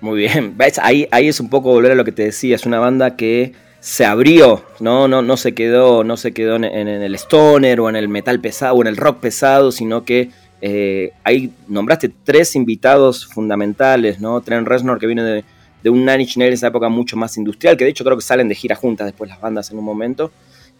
Muy 0.00 0.18
bien, 0.18 0.56
ahí, 0.82 1.06
ahí 1.10 1.28
es 1.28 1.40
un 1.40 1.50
poco 1.50 1.70
volver 1.70 1.92
a 1.92 1.94
lo 1.94 2.04
que 2.04 2.12
te 2.12 2.24
decía, 2.24 2.56
es 2.56 2.66
una 2.66 2.78
banda 2.78 3.16
que 3.16 3.52
se 3.80 4.04
abrió, 4.04 4.64
no, 4.80 5.08
no, 5.08 5.22
no 5.22 5.36
se 5.36 5.54
quedó, 5.54 6.04
no 6.04 6.16
se 6.16 6.32
quedó 6.32 6.56
en, 6.56 6.64
el 6.64 7.14
stoner 7.16 7.80
o 7.80 7.88
en 7.88 7.96
el 7.96 8.08
metal 8.08 8.40
pesado 8.40 8.76
o 8.76 8.80
en 8.82 8.86
el 8.86 8.96
rock 8.96 9.20
pesado, 9.20 9.72
sino 9.72 10.04
que 10.04 10.30
Eh, 10.64 11.10
ahí 11.24 11.52
nombraste 11.66 12.08
tres 12.22 12.54
invitados 12.54 13.26
fundamentales, 13.26 14.20
¿no? 14.20 14.40
Trent 14.42 14.64
Reznor, 14.64 15.00
que 15.00 15.08
viene 15.08 15.24
de, 15.24 15.44
de 15.82 15.90
un 15.90 16.06
Nine 16.06 16.22
Inch 16.22 16.36
en 16.36 16.42
esa 16.42 16.68
época 16.68 16.88
mucho 16.88 17.16
más 17.16 17.36
industrial, 17.36 17.76
que 17.76 17.82
de 17.82 17.90
hecho 17.90 18.04
creo 18.04 18.16
que 18.16 18.22
salen 18.22 18.48
de 18.48 18.54
gira 18.54 18.76
juntas 18.76 19.06
después 19.06 19.28
las 19.28 19.40
bandas 19.40 19.72
en 19.72 19.78
un 19.78 19.84
momento. 19.84 20.30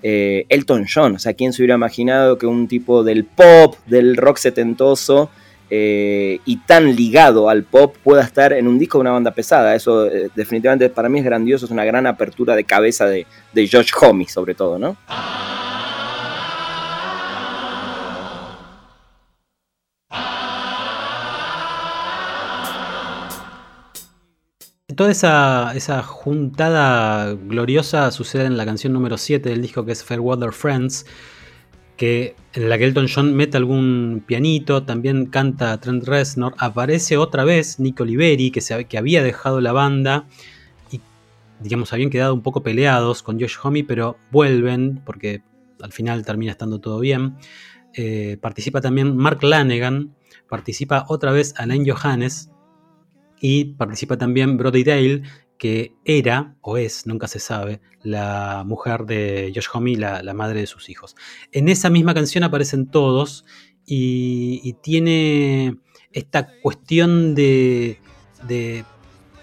Eh, 0.02 0.46
Elton 0.48 0.86
John, 0.92 1.14
o 1.14 1.18
sea, 1.18 1.34
¿quién 1.34 1.52
se 1.52 1.62
hubiera 1.62 1.76
imaginado 1.76 2.36
que 2.36 2.46
un 2.46 2.66
tipo 2.66 3.04
del 3.04 3.24
pop, 3.24 3.76
del 3.86 4.16
rock 4.16 4.38
setentoso 4.38 5.30
eh, 5.70 6.40
y 6.44 6.56
tan 6.58 6.94
ligado 6.96 7.48
al 7.48 7.62
pop 7.62 7.94
pueda 8.02 8.22
estar 8.22 8.52
en 8.52 8.66
un 8.66 8.78
disco 8.78 8.98
de 8.98 9.02
una 9.02 9.12
banda 9.12 9.30
pesada? 9.30 9.74
Eso 9.74 10.06
eh, 10.06 10.28
definitivamente 10.34 10.88
para 10.88 11.08
mí 11.08 11.20
es 11.20 11.24
grandioso, 11.24 11.66
es 11.66 11.70
una 11.70 11.84
gran 11.84 12.06
apertura 12.06 12.56
de 12.56 12.64
cabeza 12.64 13.06
de, 13.06 13.26
de 13.52 13.68
Josh 13.68 13.92
Homme 14.00 14.26
sobre 14.28 14.54
todo, 14.54 14.78
¿no? 14.78 14.96
Toda 24.96 25.10
esa, 25.12 26.02
juntada 26.02 27.34
gloriosa 27.34 28.10
sucede 28.10 28.46
en 28.46 28.56
la 28.56 28.64
canción 28.64 28.92
número 28.92 29.16
7 29.16 29.48
del 29.48 29.62
disco 29.62 29.84
que 29.84 29.92
es 29.92 30.02
Fairweather 30.02 30.52
Friends, 30.52 31.06
que, 31.96 32.34
en 32.54 32.68
la 32.68 32.78
que 32.78 32.84
Elton 32.84 33.06
John 33.12 33.34
mete 33.34 33.56
algún 33.56 34.24
pianito, 34.26 34.82
también 34.82 35.26
canta 35.26 35.78
Trent 35.78 36.04
Reznor, 36.04 36.54
aparece 36.58 37.16
otra 37.16 37.44
vez 37.44 37.78
Nick 37.78 38.00
Oliveri, 38.00 38.50
que 38.50 38.98
había 38.98 39.22
dejado 39.22 39.60
la 39.60 39.72
banda 39.72 40.26
y, 40.90 41.00
digamos, 41.60 41.92
habían 41.92 42.10
quedado 42.10 42.34
un 42.34 42.42
poco 42.42 42.62
peleados 42.62 43.22
con 43.22 43.38
Josh 43.40 43.56
Homme, 43.62 43.84
pero 43.84 44.16
vuelven 44.30 45.00
porque 45.04 45.42
al 45.80 45.92
final 45.92 46.24
termina 46.24 46.52
estando 46.52 46.80
todo 46.80 46.98
bien. 46.98 47.36
Eh, 47.94 48.38
participa 48.40 48.80
también 48.80 49.16
Mark 49.16 49.42
Lanegan, 49.42 50.14
participa 50.48 51.04
otra 51.08 51.30
vez 51.30 51.54
Alain 51.56 51.88
Johannes, 51.88 52.51
y 53.42 53.64
participa 53.64 54.16
también 54.16 54.56
Brody 54.56 54.84
Dale, 54.84 55.22
que 55.58 55.96
era 56.04 56.54
o 56.60 56.76
es, 56.76 57.06
nunca 57.06 57.26
se 57.26 57.40
sabe, 57.40 57.80
la 58.02 58.62
mujer 58.64 59.04
de 59.04 59.52
Josh 59.52 59.66
Homme, 59.74 59.96
la, 59.96 60.22
la 60.22 60.32
madre 60.32 60.60
de 60.60 60.66
sus 60.68 60.88
hijos. 60.88 61.16
En 61.50 61.68
esa 61.68 61.90
misma 61.90 62.14
canción 62.14 62.44
aparecen 62.44 62.86
todos 62.86 63.44
y, 63.84 64.74
tiene 64.80 65.76
esta 66.12 66.48
cuestión 66.62 67.34
de, 67.34 67.98
de, 68.46 68.84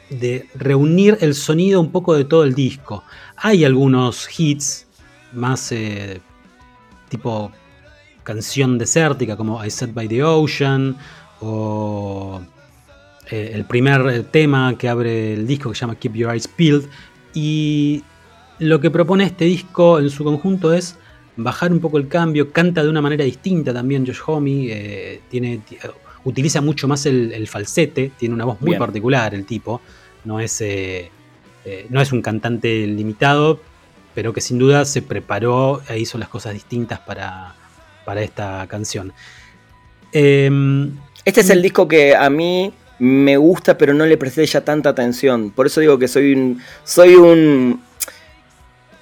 de, 0.10 0.48
reunir 0.56 1.18
el 1.20 1.36
sonido 1.36 1.82
un 1.82 1.92
poco 1.92 2.16
de 2.16 2.24
todo 2.24 2.46
el 2.46 2.56
disco. 2.56 3.04
Hay 3.36 3.66
algunos 3.66 4.28
hits 4.40 4.88
más 5.34 5.74
eh, 5.74 6.22
tipo 7.10 7.52
canción 8.24 8.78
desértica 8.78 9.36
como 9.36 9.64
I 9.64 9.70
Set 9.70 9.94
by 9.94 10.08
the 10.08 10.24
Ocean 10.24 10.96
o 11.42 12.42
eh, 13.32 13.52
el 13.54 13.66
primer 13.66 14.24
tema 14.26 14.78
que 14.78 14.90
abre 14.90 15.34
el 15.34 15.48
disco 15.48 15.70
que 15.70 15.76
se 15.76 15.82
llama 15.82 15.96
Keep 15.96 16.14
Your 16.14 16.32
Eyes 16.32 16.48
Peeled. 16.48 16.84
Y 17.34 18.04
lo 18.60 18.80
que 18.80 18.92
propone 18.92 19.24
este 19.24 19.46
disco 19.46 20.00
en 20.00 20.10
su 20.10 20.24
conjunto 20.24 20.74
es 20.74 20.98
bajar 21.44 21.72
un 21.72 21.80
poco 21.80 21.98
el 21.98 22.08
cambio, 22.08 22.52
canta 22.52 22.84
de 22.84 22.90
una 22.90 23.02
manera 23.02 23.24
distinta 23.24 23.74
también 23.74 24.06
Josh 24.06 24.20
Homme, 24.26 24.68
eh, 24.70 25.22
tiene, 25.30 25.62
utiliza 26.26 26.62
mucho 26.62 26.88
más 26.88 27.06
el, 27.06 27.32
el, 27.32 27.48
falsete, 27.48 28.12
tiene 28.18 28.36
una 28.36 28.46
voz 28.46 28.60
muy 28.62 28.72
Bien. 28.72 28.80
particular 28.80 29.34
el 29.34 29.46
tipo, 29.46 29.82
no 30.26 30.40
es, 30.40 30.60
eh, 30.62 31.10
eh, 31.66 31.88
no 31.90 32.02
es 32.02 32.12
un 32.12 32.22
cantante 32.22 32.86
limitado, 32.88 33.62
pero 34.14 34.34
que 34.34 34.42
sin 34.42 34.60
duda 34.60 34.86
se 34.86 35.02
preparó 35.02 35.82
e 35.88 36.00
hizo 36.00 36.18
las 36.18 36.28
cosas 36.28 36.54
distintas 36.54 37.00
para, 37.00 37.56
para 38.06 38.22
esta 38.22 38.68
canción. 38.68 39.14
Em, 40.12 40.92
este 41.24 41.42
es 41.42 41.50
el 41.50 41.62
disco 41.62 41.88
que 41.88 42.16
a 42.16 42.30
mí 42.30 42.74
me 43.00 43.38
gusta, 43.38 43.78
pero 43.78 43.94
no 43.94 44.06
le 44.06 44.18
presté 44.18 44.46
ya 44.46 44.62
tanta 44.62 44.90
atención. 44.90 45.52
Por 45.52 45.66
eso 45.66 45.82
digo 45.82 45.98
que 45.98 46.08
soy 46.08 46.34
un. 46.34 46.62
Soy 46.84 47.16
un. 47.16 47.82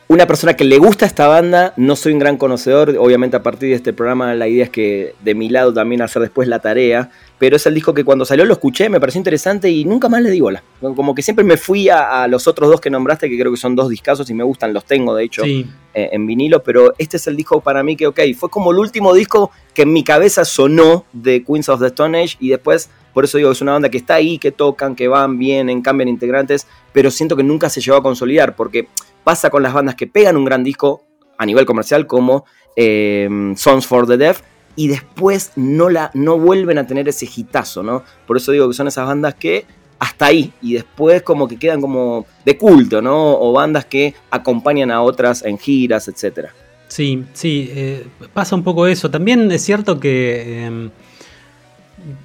Una 0.09 0.25
persona 0.25 0.55
que 0.55 0.63
le 0.63 0.77
gusta 0.77 1.05
esta 1.05 1.27
banda, 1.27 1.73
no 1.75 1.97
soy 1.97 2.13
un 2.13 2.19
gran 2.19 2.37
conocedor, 2.37 2.95
obviamente 2.97 3.35
a 3.35 3.43
partir 3.43 3.69
de 3.69 3.75
este 3.75 3.91
programa 3.91 4.33
la 4.35 4.47
idea 4.47 4.63
es 4.63 4.69
que 4.69 5.15
de 5.21 5.35
mi 5.35 5.49
lado 5.49 5.73
también 5.73 6.01
hacer 6.01 6.21
después 6.21 6.47
la 6.47 6.59
tarea, 6.59 7.11
pero 7.37 7.57
es 7.57 7.65
el 7.65 7.73
disco 7.73 7.93
que 7.93 8.05
cuando 8.05 8.23
salió 8.23 8.45
lo 8.45 8.53
escuché, 8.53 8.87
me 8.87 9.01
pareció 9.01 9.19
interesante 9.19 9.69
y 9.69 9.83
nunca 9.83 10.07
más 10.07 10.21
le 10.21 10.31
di 10.31 10.39
bola. 10.39 10.63
Como 10.79 11.13
que 11.13 11.21
siempre 11.21 11.43
me 11.43 11.57
fui 11.57 11.89
a, 11.89 12.23
a 12.23 12.27
los 12.29 12.47
otros 12.47 12.69
dos 12.69 12.79
que 12.79 12.89
nombraste, 12.89 13.29
que 13.29 13.37
creo 13.37 13.51
que 13.51 13.57
son 13.57 13.75
dos 13.75 13.89
discazos 13.89 14.29
y 14.29 14.33
me 14.33 14.45
gustan, 14.45 14.73
los 14.73 14.85
tengo 14.85 15.13
de 15.13 15.25
hecho 15.25 15.43
sí. 15.43 15.69
eh, 15.93 16.07
en 16.13 16.25
vinilo, 16.25 16.63
pero 16.63 16.93
este 16.97 17.17
es 17.17 17.27
el 17.27 17.35
disco 17.35 17.59
para 17.59 17.83
mí 17.83 17.97
que, 17.97 18.07
ok, 18.07 18.21
fue 18.39 18.49
como 18.49 18.71
el 18.71 18.77
último 18.77 19.13
disco 19.13 19.51
que 19.73 19.81
en 19.81 19.91
mi 19.91 20.05
cabeza 20.05 20.45
sonó 20.45 21.03
de 21.11 21.43
Queens 21.43 21.67
of 21.67 21.81
the 21.81 21.87
Stone 21.87 22.17
Age 22.17 22.37
y 22.39 22.47
después 22.47 22.89
por 23.13 23.25
eso 23.25 23.39
digo 23.39 23.49
que 23.49 23.53
es 23.53 23.61
una 23.61 23.71
banda 23.71 23.89
que 23.89 23.97
está 23.97 24.13
ahí, 24.13 24.37
que 24.37 24.51
tocan, 24.51 24.95
que 24.95 25.07
van, 25.07 25.39
vienen, 25.39 25.81
cambian 25.81 26.07
integrantes, 26.07 26.67
pero 26.93 27.09
siento 27.09 27.35
que 27.35 27.41
nunca 27.41 27.67
se 27.67 27.81
llegó 27.81 27.97
a 27.97 28.03
consolidar, 28.03 28.55
porque 28.55 28.89
pasa 29.27 29.49
con 29.49 29.61
las 29.61 29.73
bandas 29.73 29.95
que 29.95 30.07
pegan 30.07 30.37
un 30.37 30.45
gran 30.45 30.63
disco 30.63 31.03
a 31.37 31.45
nivel 31.45 31.65
comercial, 31.65 32.07
como 32.07 32.45
eh, 32.77 33.27
Songs 33.57 33.85
for 33.85 34.07
the 34.07 34.15
Deaf, 34.15 34.39
y 34.77 34.87
después 34.87 35.51
no, 35.57 35.89
la, 35.89 36.11
no 36.13 36.39
vuelven 36.39 36.77
a 36.77 36.87
tener 36.87 37.09
ese 37.09 37.25
hitazo, 37.35 37.83
¿no? 37.83 38.03
Por 38.25 38.37
eso 38.37 38.53
digo 38.53 38.69
que 38.69 38.73
son 38.73 38.87
esas 38.87 39.05
bandas 39.05 39.35
que 39.35 39.65
hasta 39.99 40.27
ahí, 40.27 40.53
y 40.61 40.75
después 40.75 41.23
como 41.23 41.45
que 41.45 41.59
quedan 41.59 41.81
como 41.81 42.25
de 42.45 42.57
culto, 42.57 43.01
¿no? 43.01 43.37
O 43.37 43.51
bandas 43.51 43.83
que 43.83 44.15
acompañan 44.31 44.91
a 44.91 45.01
otras 45.01 45.43
en 45.43 45.57
giras, 45.57 46.07
etc. 46.07 46.51
Sí, 46.87 47.25
sí, 47.33 47.69
eh, 47.75 48.07
pasa 48.33 48.55
un 48.55 48.63
poco 48.63 48.87
eso. 48.87 49.11
También 49.11 49.51
es 49.51 49.61
cierto 49.61 49.99
que... 49.99 50.67
Eh, 50.67 50.89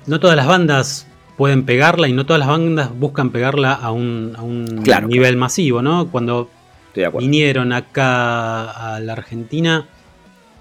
no 0.07 0.21
todas 0.21 0.37
las 0.37 0.47
bandas 0.47 1.09
pueden 1.37 1.65
pegarla 1.65 2.07
y 2.07 2.13
no 2.13 2.27
todas 2.27 2.39
las 2.39 2.49
bandas 2.49 2.97
buscan 2.97 3.31
pegarla 3.31 3.73
a 3.73 3.91
un, 3.91 4.35
a 4.39 4.43
un 4.43 4.83
claro, 4.85 5.09
nivel 5.09 5.31
claro. 5.31 5.41
masivo, 5.41 5.83
¿no? 5.83 6.09
Cuando 6.09 6.49
vinieron 7.19 7.73
acá 7.73 8.95
a 8.95 9.01
la 9.01 9.13
Argentina, 9.13 9.87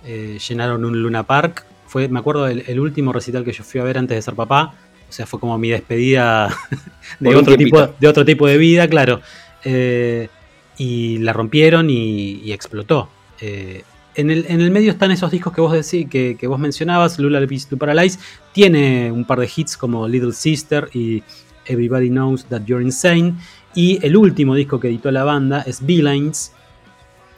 eh, 0.05 0.37
llenaron 0.47 0.85
un 0.85 1.01
Luna 1.01 1.23
Park. 1.23 1.65
Fue, 1.87 2.07
me 2.07 2.19
acuerdo, 2.19 2.47
el, 2.47 2.63
el, 2.67 2.79
último 2.79 3.11
recital 3.11 3.43
que 3.43 3.51
yo 3.51 3.63
fui 3.63 3.81
a 3.81 3.83
ver 3.83 3.97
antes 3.97 4.15
de 4.15 4.21
ser 4.21 4.33
papá. 4.33 4.73
O 5.09 5.13
sea, 5.13 5.25
fue 5.25 5.39
como 5.39 5.57
mi 5.57 5.69
despedida 5.69 6.55
de, 7.19 7.35
otro 7.35 7.57
tipo, 7.57 7.87
de 7.99 8.07
otro 8.07 8.23
tipo 8.23 8.47
de 8.47 8.57
vida, 8.57 8.87
claro. 8.87 9.19
Eh, 9.63 10.29
y 10.77 11.17
la 11.17 11.33
rompieron 11.33 11.89
y, 11.89 12.41
y 12.43 12.53
explotó. 12.53 13.09
Eh, 13.41 13.83
en 14.15 14.29
el, 14.29 14.45
en 14.47 14.61
el, 14.61 14.71
medio 14.71 14.91
están 14.91 15.11
esos 15.11 15.31
discos 15.31 15.53
que 15.53 15.61
vos 15.61 15.73
decís, 15.73 16.09
que, 16.09 16.37
que 16.39 16.47
vos 16.47 16.59
mencionabas, 16.59 17.19
Lula 17.19 17.45
Peace 17.45 17.67
to 17.69 17.77
Paralyze. 17.77 18.19
Tiene 18.53 19.11
un 19.11 19.25
par 19.25 19.39
de 19.39 19.49
hits 19.53 19.77
como 19.77 20.07
Little 20.07 20.33
Sister 20.33 20.89
y 20.93 21.23
Everybody 21.65 22.09
Knows 22.09 22.45
That 22.45 22.61
You're 22.65 22.83
Insane. 22.83 23.35
Y 23.75 24.05
el 24.05 24.17
último 24.17 24.55
disco 24.55 24.79
que 24.79 24.87
editó 24.87 25.11
la 25.11 25.23
banda 25.23 25.63
es 25.65 25.85
Beelines 25.85 26.53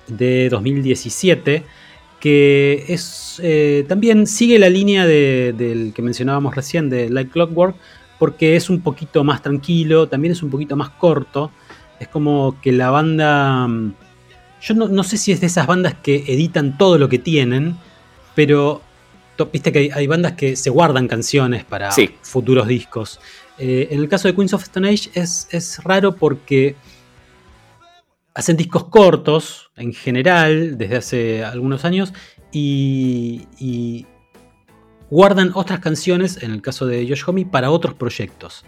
de 0.08 0.50
2017. 0.50 1.64
Que 2.20 2.86
es 2.88 3.40
eh, 3.44 3.86
también 3.88 4.28
sigue 4.28 4.58
la 4.58 4.70
línea 4.70 5.06
de, 5.06 5.54
del 5.58 5.94
que 5.94 6.02
mencionábamos 6.02 6.56
recién 6.56 6.90
de 6.90 7.10
Like 7.10 7.32
Clockwork. 7.32 7.76
Porque 8.20 8.56
es 8.56 8.70
un 8.70 8.82
poquito 8.82 9.24
más 9.24 9.42
tranquilo, 9.42 10.08
también 10.08 10.32
es 10.32 10.44
un 10.44 10.50
poquito 10.50 10.76
más 10.76 10.90
corto. 10.92 11.52
Es 12.00 12.08
como 12.08 12.56
que 12.62 12.72
la 12.72 12.90
banda 12.90 13.68
yo 14.64 14.74
no, 14.74 14.88
no, 14.88 15.04
sé 15.04 15.18
si 15.18 15.34
es 15.34 15.42
de 15.42 15.48
esas 15.48 15.68
bandas 15.68 15.94
que 16.02 16.24
editan 16.28 16.78
todo 16.78 16.98
lo 16.98 17.10
que 17.10 17.20
tienen, 17.20 17.76
pero 18.34 18.82
viste 19.52 19.74
que 19.74 19.80
hay, 19.80 19.90
hay 19.90 20.08
bandas 20.08 20.34
que 20.34 20.56
se 20.56 20.70
guardan 20.70 21.08
canciones 21.08 21.66
para 21.66 21.92
sí. 21.92 22.12
futuros 22.22 22.68
discos. 22.68 23.20
Eh, 23.58 23.90
en 23.92 24.00
el 24.00 24.10
caso 24.10 24.28
de 24.28 24.36
Queens 24.36 24.54
of 24.54 24.64
Stone 24.64 24.90
Age 24.90 25.12
es, 25.14 25.48
es, 25.52 25.84
raro 25.84 26.16
porque 26.16 26.76
hacen 28.34 28.58
discos 28.58 28.86
cortos 28.86 29.72
en 29.76 29.94
general 29.94 30.78
desde 30.78 30.96
hace 30.96 31.44
algunos 31.44 31.86
años 31.86 32.14
y, 32.52 33.48
y 33.60 34.08
guardan 35.10 35.52
otras 35.54 35.80
canciones, 35.80 36.42
en 36.42 36.52
el 36.52 36.62
caso 36.62 36.88
de 36.88 37.08
Josh 37.08 37.24
Homme, 37.28 37.46
para 37.46 37.70
otros 37.70 37.94
proyectos. 37.94 38.66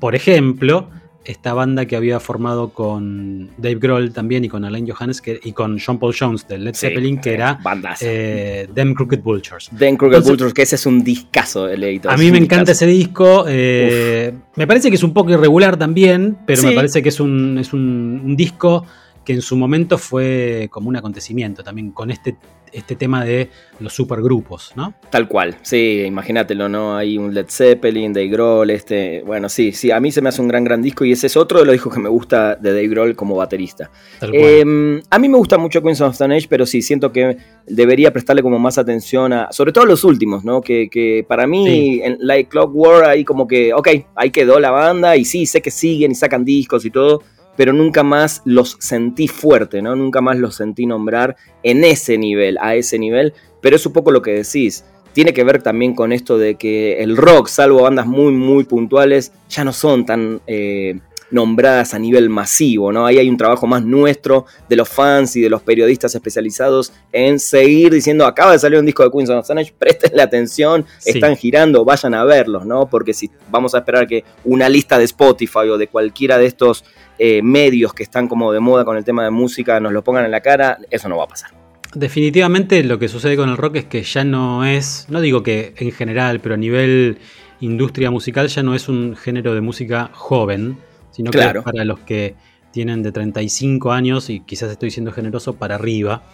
Por 0.00 0.14
ejemplo, 0.14 0.90
esta 1.26 1.54
banda 1.54 1.86
que 1.86 1.96
había 1.96 2.20
formado 2.20 2.70
con 2.70 3.50
Dave 3.58 3.76
Grohl 3.76 4.12
también 4.12 4.44
y 4.44 4.48
con 4.48 4.64
Alain 4.64 4.88
Johannes 4.88 5.20
que, 5.20 5.40
y 5.42 5.52
con 5.52 5.78
John 5.84 5.98
Paul 5.98 6.14
Jones 6.18 6.46
de 6.46 6.58
Led 6.58 6.74
sí, 6.74 6.86
Zeppelin, 6.86 7.20
que 7.20 7.34
era 7.34 7.58
eh, 8.00 8.68
Them 8.72 8.94
Crooked 8.94 9.20
Vultures. 9.20 9.68
Them 9.76 9.96
Crooked 9.96 10.16
Entonces, 10.16 10.30
Vultures, 10.30 10.54
que 10.54 10.62
ese 10.62 10.76
es 10.76 10.86
un 10.86 11.02
discazo 11.02 11.68
el 11.68 11.82
editor. 11.82 12.12
A 12.12 12.16
mí 12.16 12.30
me 12.30 12.38
encanta 12.38 12.72
ese 12.72 12.86
disco. 12.86 13.44
Eh, 13.48 14.32
me 14.54 14.66
parece 14.66 14.88
que 14.88 14.96
es 14.96 15.02
un 15.02 15.12
poco 15.12 15.30
irregular 15.30 15.76
también, 15.76 16.38
pero 16.46 16.62
sí. 16.62 16.68
me 16.68 16.74
parece 16.74 17.02
que 17.02 17.08
es, 17.08 17.18
un, 17.18 17.58
es 17.58 17.72
un, 17.72 18.22
un, 18.24 18.36
disco 18.36 18.86
que 19.24 19.32
en 19.32 19.42
su 19.42 19.56
momento 19.56 19.98
fue 19.98 20.68
como 20.70 20.88
un 20.88 20.96
acontecimiento 20.96 21.64
también 21.64 21.90
con 21.90 22.12
este 22.12 22.36
este 22.76 22.94
tema 22.94 23.24
de 23.24 23.48
los 23.80 23.94
supergrupos, 23.94 24.72
¿no? 24.76 24.94
Tal 25.10 25.28
cual, 25.28 25.56
sí, 25.62 26.02
imagínatelo, 26.06 26.68
¿no? 26.68 26.96
Hay 26.96 27.16
un 27.16 27.32
Led 27.32 27.46
Zeppelin, 27.48 28.12
Dave 28.12 28.28
Grohl, 28.28 28.70
este, 28.70 29.22
bueno, 29.22 29.48
sí, 29.48 29.72
sí, 29.72 29.90
a 29.90 29.98
mí 29.98 30.12
se 30.12 30.20
me 30.20 30.28
hace 30.28 30.42
un 30.42 30.48
gran, 30.48 30.62
gran 30.62 30.82
disco 30.82 31.04
y 31.04 31.12
ese 31.12 31.26
es 31.26 31.36
otro 31.36 31.58
de 31.58 31.64
los 31.64 31.72
discos 31.72 31.94
que 31.94 32.00
me 32.00 32.08
gusta 32.08 32.54
de 32.54 32.70
Dave 32.70 32.88
Grohl 32.88 33.16
como 33.16 33.36
baterista. 33.36 33.90
Eh, 34.32 35.00
a 35.08 35.18
mí 35.18 35.28
me 35.28 35.38
gusta 35.38 35.56
mucho 35.56 35.82
Queens 35.82 36.00
of 36.02 36.12
Stone 36.12 36.36
Age, 36.36 36.46
pero 36.48 36.66
sí, 36.66 36.82
siento 36.82 37.10
que 37.12 37.38
debería 37.66 38.12
prestarle 38.12 38.42
como 38.42 38.58
más 38.58 38.76
atención 38.76 39.32
a, 39.32 39.50
sobre 39.52 39.72
todo 39.72 39.84
a 39.84 39.88
los 39.88 40.04
últimos, 40.04 40.44
¿no? 40.44 40.60
Que, 40.60 40.88
que 40.90 41.24
para 41.26 41.46
mí, 41.46 42.00
en 42.02 42.18
Like 42.20 42.50
Clockwork, 42.50 43.06
ahí 43.06 43.24
como 43.24 43.46
que, 43.46 43.72
ok, 43.72 43.88
ahí 44.14 44.30
quedó 44.30 44.60
la 44.60 44.70
banda 44.70 45.16
y 45.16 45.24
sí, 45.24 45.46
sé 45.46 45.62
que 45.62 45.70
siguen 45.70 46.12
y 46.12 46.14
sacan 46.14 46.44
discos 46.44 46.84
y 46.84 46.90
todo, 46.90 47.22
pero 47.56 47.72
nunca 47.72 48.02
más 48.02 48.42
los 48.44 48.76
sentí 48.80 49.28
fuerte, 49.28 49.82
¿no? 49.82 49.96
Nunca 49.96 50.20
más 50.20 50.38
los 50.38 50.56
sentí 50.56 50.86
nombrar 50.86 51.36
en 51.62 51.84
ese 51.84 52.18
nivel, 52.18 52.58
a 52.60 52.74
ese 52.74 52.98
nivel, 52.98 53.34
pero 53.60 53.76
es 53.76 53.86
un 53.86 53.92
poco 53.92 54.10
lo 54.10 54.22
que 54.22 54.32
decís. 54.32 54.84
Tiene 55.12 55.32
que 55.32 55.44
ver 55.44 55.62
también 55.62 55.94
con 55.94 56.12
esto 56.12 56.36
de 56.36 56.56
que 56.56 57.02
el 57.02 57.16
rock, 57.16 57.48
salvo 57.48 57.82
bandas 57.82 58.06
muy, 58.06 58.32
muy 58.32 58.64
puntuales, 58.64 59.32
ya 59.48 59.64
no 59.64 59.72
son 59.72 60.04
tan 60.04 60.40
eh, 60.46 61.00
nombradas 61.30 61.94
a 61.94 61.98
nivel 61.98 62.28
masivo, 62.30 62.92
¿no? 62.92 63.06
Ahí 63.06 63.18
hay 63.18 63.28
un 63.28 63.36
trabajo 63.36 63.66
más 63.66 63.84
nuestro 63.84 64.46
de 64.68 64.76
los 64.76 64.88
fans 64.88 65.36
y 65.36 65.40
de 65.40 65.50
los 65.50 65.62
periodistas 65.62 66.14
especializados 66.14 66.92
en 67.12 67.38
seguir 67.38 67.92
diciendo, 67.92 68.26
acaba 68.26 68.52
de 68.52 68.58
salir 68.58 68.78
un 68.78 68.86
disco 68.86 69.02
de 69.02 69.10
Queens 69.10 69.30
of 69.30 69.40
Stone 69.40 69.60
Age, 69.60 69.74
prestenle 69.78 70.22
atención, 70.22 70.84
están 71.04 71.36
girando, 71.36 71.84
vayan 71.84 72.14
a 72.14 72.24
verlos, 72.24 72.66
¿no? 72.66 72.88
Porque 72.88 73.14
si 73.14 73.30
vamos 73.50 73.74
a 73.74 73.78
esperar 73.78 74.06
que 74.06 74.24
una 74.44 74.68
lista 74.68 74.98
de 74.98 75.04
Spotify 75.04 75.68
o 75.70 75.78
de 75.78 75.88
cualquiera 75.88 76.38
de 76.38 76.46
estos 76.46 76.84
eh, 77.18 77.42
medios 77.42 77.94
que 77.94 78.02
están 78.02 78.28
como 78.28 78.52
de 78.52 78.60
moda 78.60 78.84
con 78.84 78.96
el 78.96 79.04
tema 79.04 79.24
de 79.24 79.30
música 79.30 79.80
nos 79.80 79.92
lo 79.92 80.04
pongan 80.04 80.24
en 80.24 80.30
la 80.30 80.40
cara, 80.40 80.78
eso 80.90 81.08
no 81.08 81.16
va 81.16 81.24
a 81.24 81.28
pasar. 81.28 81.50
Definitivamente 81.94 82.82
lo 82.84 82.98
que 82.98 83.08
sucede 83.08 83.36
con 83.36 83.48
el 83.48 83.56
rock 83.56 83.76
es 83.76 83.84
que 83.86 84.02
ya 84.02 84.22
no 84.22 84.66
es, 84.66 85.06
no 85.08 85.20
digo 85.20 85.42
que 85.42 85.72
en 85.78 85.92
general, 85.92 86.40
pero 86.40 86.54
a 86.54 86.58
nivel 86.58 87.18
industria 87.60 88.10
musical 88.10 88.48
ya 88.48 88.62
no 88.62 88.74
es 88.74 88.88
un 88.88 89.16
género 89.16 89.54
de 89.54 89.62
música 89.62 90.10
joven, 90.12 90.76
sino 91.16 91.30
que 91.30 91.38
es 91.38 91.62
para 91.62 91.84
los 91.84 92.00
que 92.00 92.34
tienen 92.72 93.02
de 93.02 93.10
35 93.10 93.90
años 93.90 94.28
y 94.28 94.40
quizás 94.40 94.70
estoy 94.70 94.90
siendo 94.90 95.10
generoso 95.10 95.54
para 95.54 95.76
arriba. 95.76 96.24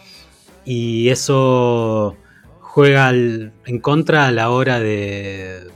Y 0.65 1.09
eso 1.09 2.17
juega 2.59 3.11
en 3.11 3.79
contra 3.81 4.27
a 4.27 4.33
la 4.33 4.51
hora 4.51 4.81
de, 4.81 5.71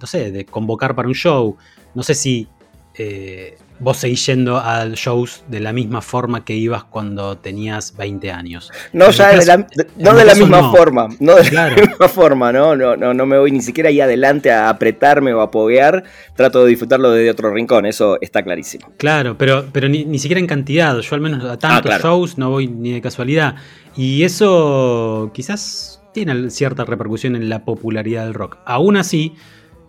no 0.00 0.06
sé, 0.06 0.30
de 0.30 0.44
convocar 0.44 0.94
para 0.94 1.08
un 1.08 1.14
show. 1.14 1.56
No 1.96 2.04
sé 2.04 2.14
si 2.14 2.46
eh, 2.94 3.58
vos 3.80 3.96
seguís 3.96 4.24
yendo 4.26 4.58
a 4.58 4.86
shows 4.94 5.42
de 5.48 5.58
la 5.60 5.72
misma 5.72 6.02
forma 6.02 6.44
que 6.44 6.54
ibas 6.54 6.84
cuando 6.84 7.38
tenías 7.38 7.96
20 7.96 8.30
años. 8.30 8.70
No, 8.92 9.10
ya 9.10 9.30
de 9.30 9.46
la, 9.46 9.66
no 9.96 10.14
de 10.14 10.24
la 10.24 10.34
misma 10.34 10.70
forma, 10.70 11.08
no 11.18 11.34
de 11.36 11.50
la 11.50 11.70
misma 11.70 12.08
forma, 12.08 12.52
¿no? 12.52 12.76
No, 12.76 12.96
no, 12.96 13.14
no 13.14 13.26
me 13.26 13.38
voy 13.38 13.50
ni 13.50 13.62
siquiera 13.62 13.88
ahí 13.88 14.00
adelante 14.00 14.52
a 14.52 14.68
apretarme 14.68 15.32
o 15.32 15.40
a 15.40 15.50
poguear, 15.50 16.04
trato 16.36 16.64
de 16.64 16.70
disfrutarlo 16.70 17.10
desde 17.10 17.30
otro 17.30 17.52
rincón, 17.52 17.86
eso 17.86 18.18
está 18.20 18.42
clarísimo. 18.42 18.92
Claro, 18.98 19.36
pero, 19.36 19.66
pero 19.72 19.88
ni, 19.88 20.18
siquiera 20.18 20.40
en 20.40 20.46
cantidad, 20.46 20.98
yo 20.98 21.14
al 21.14 21.20
menos 21.20 21.44
a 21.44 21.58
tantos 21.58 21.92
ah, 21.92 21.98
shows 21.98 22.38
no 22.38 22.50
voy 22.50 22.68
ni 22.68 22.92
de 22.92 23.00
casualidad, 23.00 23.56
y 23.96 24.22
eso 24.22 25.30
quizás 25.34 26.02
tiene 26.12 26.50
cierta 26.50 26.84
repercusión 26.84 27.36
en 27.36 27.48
la 27.48 27.64
popularidad 27.64 28.24
del 28.24 28.34
rock. 28.34 28.58
Aún 28.64 28.96
así, 28.96 29.34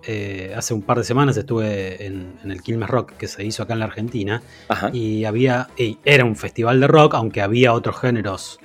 eh, 0.06 0.54
hace 0.56 0.74
un 0.74 0.82
par 0.82 0.98
de 0.98 1.04
semanas 1.04 1.38
estuve 1.38 2.06
en, 2.06 2.34
el 2.44 2.62
Quilmes 2.62 2.90
Rock 2.90 3.14
que 3.14 3.28
se 3.28 3.44
hizo 3.46 3.64
acá 3.64 3.74
en 3.74 3.80
la 3.80 3.86
Argentina 3.86 4.42
y 4.94 5.26
había 5.26 5.68
era 6.06 6.26
un 6.26 6.36
festival 6.36 6.80
de 6.80 6.88
rock, 6.88 7.16
aunque 7.16 7.42
había 7.42 7.74
otros 7.74 8.00
géneros 8.00 8.60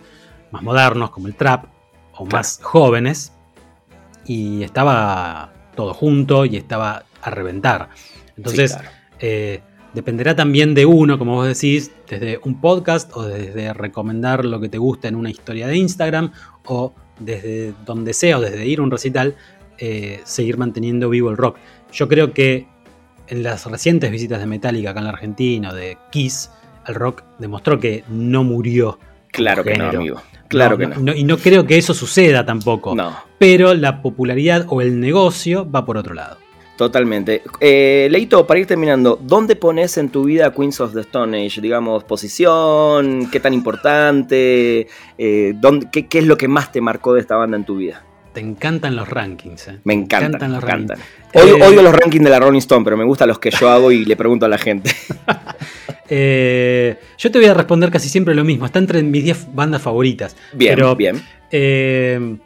más 0.50 0.62
modernos 0.62 1.10
como 1.10 1.26
el 1.26 1.34
trap 1.34 1.66
o 2.12 2.24
más 2.24 2.60
jóvenes 2.62 3.32
y 4.24 4.62
estaba 4.62 5.52
todo 5.74 5.94
junto 5.94 6.44
y 6.44 6.56
estaba 6.56 7.04
a 7.22 7.30
reventar. 7.30 7.90
Entonces 8.36 8.76
eh, 9.18 9.60
dependerá 9.94 10.34
también 10.34 10.74
de 10.74 10.86
uno, 10.86 11.18
como 11.18 11.34
vos 11.34 11.46
decís, 11.46 11.90
desde 12.08 12.40
un 12.44 12.60
podcast 12.60 13.14
o 13.16 13.22
desde 13.24 13.72
recomendar 13.72 14.44
lo 14.44 14.60
que 14.60 14.68
te 14.68 14.78
gusta 14.78 15.08
en 15.08 15.16
una 15.16 15.30
historia 15.30 15.66
de 15.66 15.76
Instagram 15.76 16.32
o 16.64 16.92
desde 17.18 17.72
donde 17.84 18.12
sea 18.12 18.38
o 18.38 18.40
desde 18.40 18.66
ir 18.66 18.80
a 18.80 18.82
un 18.82 18.90
recital 18.90 19.36
eh, 19.78 20.20
seguir 20.24 20.58
manteniendo 20.58 21.08
vivo 21.08 21.30
el 21.30 21.36
rock. 21.36 21.56
Yo 21.92 22.08
creo 22.08 22.32
que 22.32 22.66
en 23.28 23.42
las 23.42 23.66
recientes 23.66 24.10
visitas 24.10 24.40
de 24.40 24.46
Metallica 24.46 24.90
acá 24.90 25.00
en 25.00 25.04
la 25.06 25.12
Argentina 25.12 25.70
o 25.70 25.74
de 25.74 25.98
Kiss, 26.10 26.50
el 26.86 26.94
rock 26.94 27.24
demostró 27.38 27.78
que 27.78 28.04
no 28.08 28.44
murió. 28.44 28.98
Claro 29.32 29.64
que 29.64 29.76
no, 29.76 29.88
amigo. 29.88 30.22
Claro 30.48 30.78
que 30.78 30.86
no. 30.86 31.14
Y 31.14 31.24
no 31.24 31.38
creo 31.38 31.66
que 31.66 31.76
eso 31.76 31.92
suceda 31.92 32.44
tampoco. 32.46 32.94
No. 32.94 33.16
Pero 33.38 33.74
la 33.74 34.00
popularidad 34.02 34.66
o 34.68 34.80
el 34.80 35.00
negocio 35.00 35.68
va 35.70 35.84
por 35.84 35.96
otro 35.96 36.14
lado. 36.14 36.38
Totalmente. 36.76 37.42
Eh, 37.60 38.06
Leito, 38.10 38.46
para 38.46 38.60
ir 38.60 38.66
terminando, 38.66 39.18
¿dónde 39.20 39.56
pones 39.56 39.96
en 39.96 40.10
tu 40.10 40.24
vida 40.24 40.52
Queens 40.52 40.78
of 40.80 40.92
the 40.92 41.00
Stone 41.00 41.46
Age? 41.46 41.60
Digamos, 41.62 42.04
posición, 42.04 43.30
qué 43.30 43.40
tan 43.40 43.54
importante, 43.54 44.86
eh, 45.16 45.54
qué, 45.90 46.06
qué, 46.06 46.18
es 46.18 46.26
lo 46.26 46.36
que 46.36 46.48
más 46.48 46.72
te 46.72 46.82
marcó 46.82 47.14
de 47.14 47.20
esta 47.20 47.36
banda 47.36 47.56
en 47.56 47.64
tu 47.64 47.76
vida? 47.76 48.04
Te 48.36 48.42
encantan 48.42 48.94
los 48.94 49.08
rankings. 49.08 49.68
¿eh? 49.68 49.78
Me 49.84 49.94
encantan, 49.94 50.52
los 50.52 50.62
Rankings. 50.62 51.00
Odio, 51.32 51.56
eh, 51.56 51.82
los 51.82 51.94
rankings 51.94 52.22
de 52.22 52.28
la 52.28 52.38
Rolling 52.38 52.58
Stone, 52.58 52.84
pero 52.84 52.94
me 52.98 53.04
gustan 53.04 53.28
los 53.28 53.38
que 53.38 53.50
yo 53.50 53.70
hago 53.70 53.90
y 53.90 54.04
le 54.04 54.14
pregunto 54.14 54.44
a 54.44 54.48
la 54.50 54.58
gente. 54.58 54.90
Eh, 56.08 57.00
yo 57.18 57.32
te 57.32 57.38
voy 57.40 57.48
a 57.48 57.54
responder 57.54 57.90
casi 57.90 58.08
siempre 58.08 58.32
lo 58.32 58.44
mismo. 58.44 58.64
Está 58.64 58.78
entre 58.78 59.02
mis 59.02 59.24
10 59.24 59.56
bandas 59.56 59.82
favoritas. 59.82 60.36
Bien, 60.52 60.78
bien. 60.96 62.40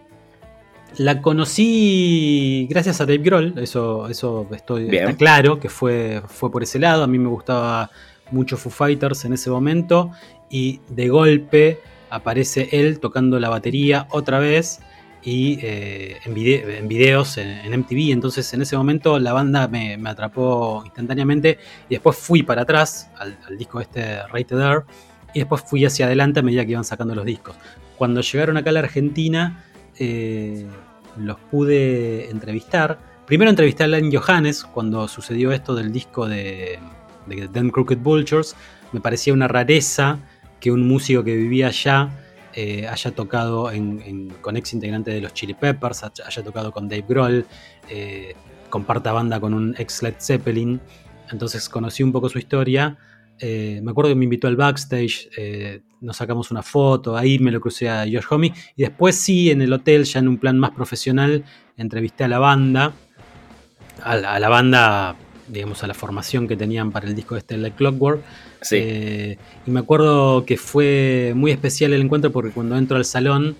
la 0.96 1.20
conocí 1.20 2.66
gracias 2.70 3.02
a 3.02 3.04
Dave 3.04 3.18
Grohl, 3.18 3.58
eso, 3.58 4.08
eso 4.08 4.48
estoy, 4.52 4.88
está 4.96 5.12
claro, 5.14 5.60
que 5.60 5.68
fue, 5.68 6.22
fue 6.26 6.50
por 6.50 6.62
ese 6.62 6.78
lado. 6.78 7.04
A 7.04 7.06
mí 7.06 7.18
me 7.18 7.28
gustaba 7.28 7.90
mucho 8.30 8.56
Foo 8.56 8.70
Fighters 8.70 9.26
en 9.26 9.34
ese 9.34 9.50
momento 9.50 10.10
y 10.48 10.80
de 10.88 11.08
golpe 11.08 11.80
aparece 12.08 12.70
él 12.72 12.98
tocando 12.98 13.38
la 13.40 13.50
batería 13.50 14.06
otra 14.10 14.38
vez 14.38 14.80
y 15.22 15.58
eh, 15.62 16.18
en, 16.24 16.88
videos 16.88 17.38
en, 17.38 17.78
MTV. 17.78 18.12
Entonces 18.12 18.52
en 18.54 18.62
ese 18.62 18.76
momento 18.76 19.18
la 19.18 19.32
banda 19.32 19.68
me, 19.68 19.98
atrapó 20.04 20.82
instantáneamente 20.84 21.58
y 21.88 21.94
después 21.94 22.16
fui 22.16 22.42
para 22.42 22.62
atrás 22.62 23.10
al, 23.18 23.36
disco 23.58 23.80
este 23.80 24.26
Rated 24.26 24.58
R 24.58 24.82
y 25.34 25.40
después 25.40 25.62
fui 25.62 25.84
hacia 25.84 26.06
adelante 26.06 26.40
a 26.40 26.42
medida 26.42 26.64
que 26.64 26.72
iban 26.72 26.84
sacando 26.84 27.14
los 27.14 27.24
discos. 27.24 27.56
Cuando 27.96 28.20
llegaron 28.20 28.56
acá 28.56 28.70
a 28.70 28.72
la 28.74 28.80
Argentina 28.80 29.64
eh, 29.98 30.66
los 31.18 31.38
pude 31.38 32.30
entrevistar. 32.30 32.98
Primero 33.26 33.50
entrevisté 33.50 33.84
a 33.84 33.86
Len 33.86 34.10
Johannes 34.12 34.64
cuando 34.64 35.06
sucedió 35.06 35.52
esto 35.52 35.74
del 35.74 35.92
disco 35.92 36.26
de, 36.26 36.78
de 37.26 37.70
Crooked 37.70 37.98
Vultures. 37.98 38.56
Me 38.92 39.00
parecía 39.00 39.32
una 39.32 39.46
rareza 39.46 40.18
que 40.58 40.72
un 40.72 40.86
músico 40.88 41.22
que 41.22 41.36
vivía 41.36 41.68
allá 41.68 42.10
eh, 42.52 42.86
haya 42.88 43.12
tocado 43.12 43.70
con 44.40 44.56
ex 44.56 44.72
integrante 44.72 45.10
de 45.10 45.20
los 45.20 45.32
Chili 45.34 45.54
Peppers, 45.54 46.02
haya 46.02 46.42
tocado 46.42 46.72
con 46.72 46.88
Dave 46.88 47.04
Grohl, 47.08 47.46
eh, 47.88 48.34
comparta 48.68 49.12
banda 49.12 49.38
con 49.38 49.54
un 49.54 49.74
ex 49.78 50.02
Led 50.02 50.14
Zeppelin. 50.18 50.80
Entonces 51.30 51.68
conocí 51.68 52.02
un 52.02 52.12
poco 52.12 52.28
su 52.28 52.38
historia. 52.38 52.98
Eh, 53.38 53.80
me 53.82 53.92
acuerdo 53.92 54.10
que 54.10 54.16
me 54.16 54.24
invitó 54.24 54.48
al 54.48 54.56
backstage, 54.56 55.30
nos 56.00 56.16
sacamos 56.16 56.50
una 56.50 56.62
foto, 56.62 57.16
ahí 57.16 57.38
me 57.38 57.50
lo 57.50 57.60
crucé 57.60 57.88
a 57.88 58.00
Josh 58.00 58.26
Homme. 58.28 58.52
Y 58.76 58.82
después 58.82 59.16
sí, 59.16 59.50
en 59.50 59.62
el 59.62 59.72
hotel, 59.72 60.04
ya 60.04 60.18
en 60.18 60.28
un 60.28 60.38
plan 60.38 60.58
más 60.58 60.72
profesional, 60.72 61.44
entrevisté 61.76 62.24
a 62.24 62.28
la 62.28 62.38
banda. 62.38 62.92
A, 64.02 64.16
la 64.16 64.48
banda, 64.48 65.14
digamos, 65.46 65.84
a 65.84 65.86
la 65.86 65.94
formación 65.94 66.48
que 66.48 66.56
tenían 66.56 66.90
para 66.90 67.06
el 67.06 67.14
disco 67.14 67.36
este, 67.36 67.56
Like 67.58 67.76
Clockwork. 67.76 68.22
Eh, 68.70 69.38
y 69.66 69.70
me 69.70 69.80
acuerdo 69.80 70.44
que 70.44 70.56
fue 70.56 71.32
muy 71.34 71.50
especial 71.50 71.92
el 71.92 72.02
encuentro 72.02 72.30
porque 72.30 72.50
cuando 72.50 72.76
entro 72.76 72.96
al 72.96 73.04
salón, 73.04 73.56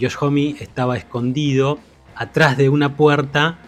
Josh 0.00 0.16
Homme 0.20 0.56
estaba 0.60 0.96
escondido 0.96 1.78
atrás 2.14 2.56
de 2.56 2.68
una 2.68 2.96
puerta 2.96 3.58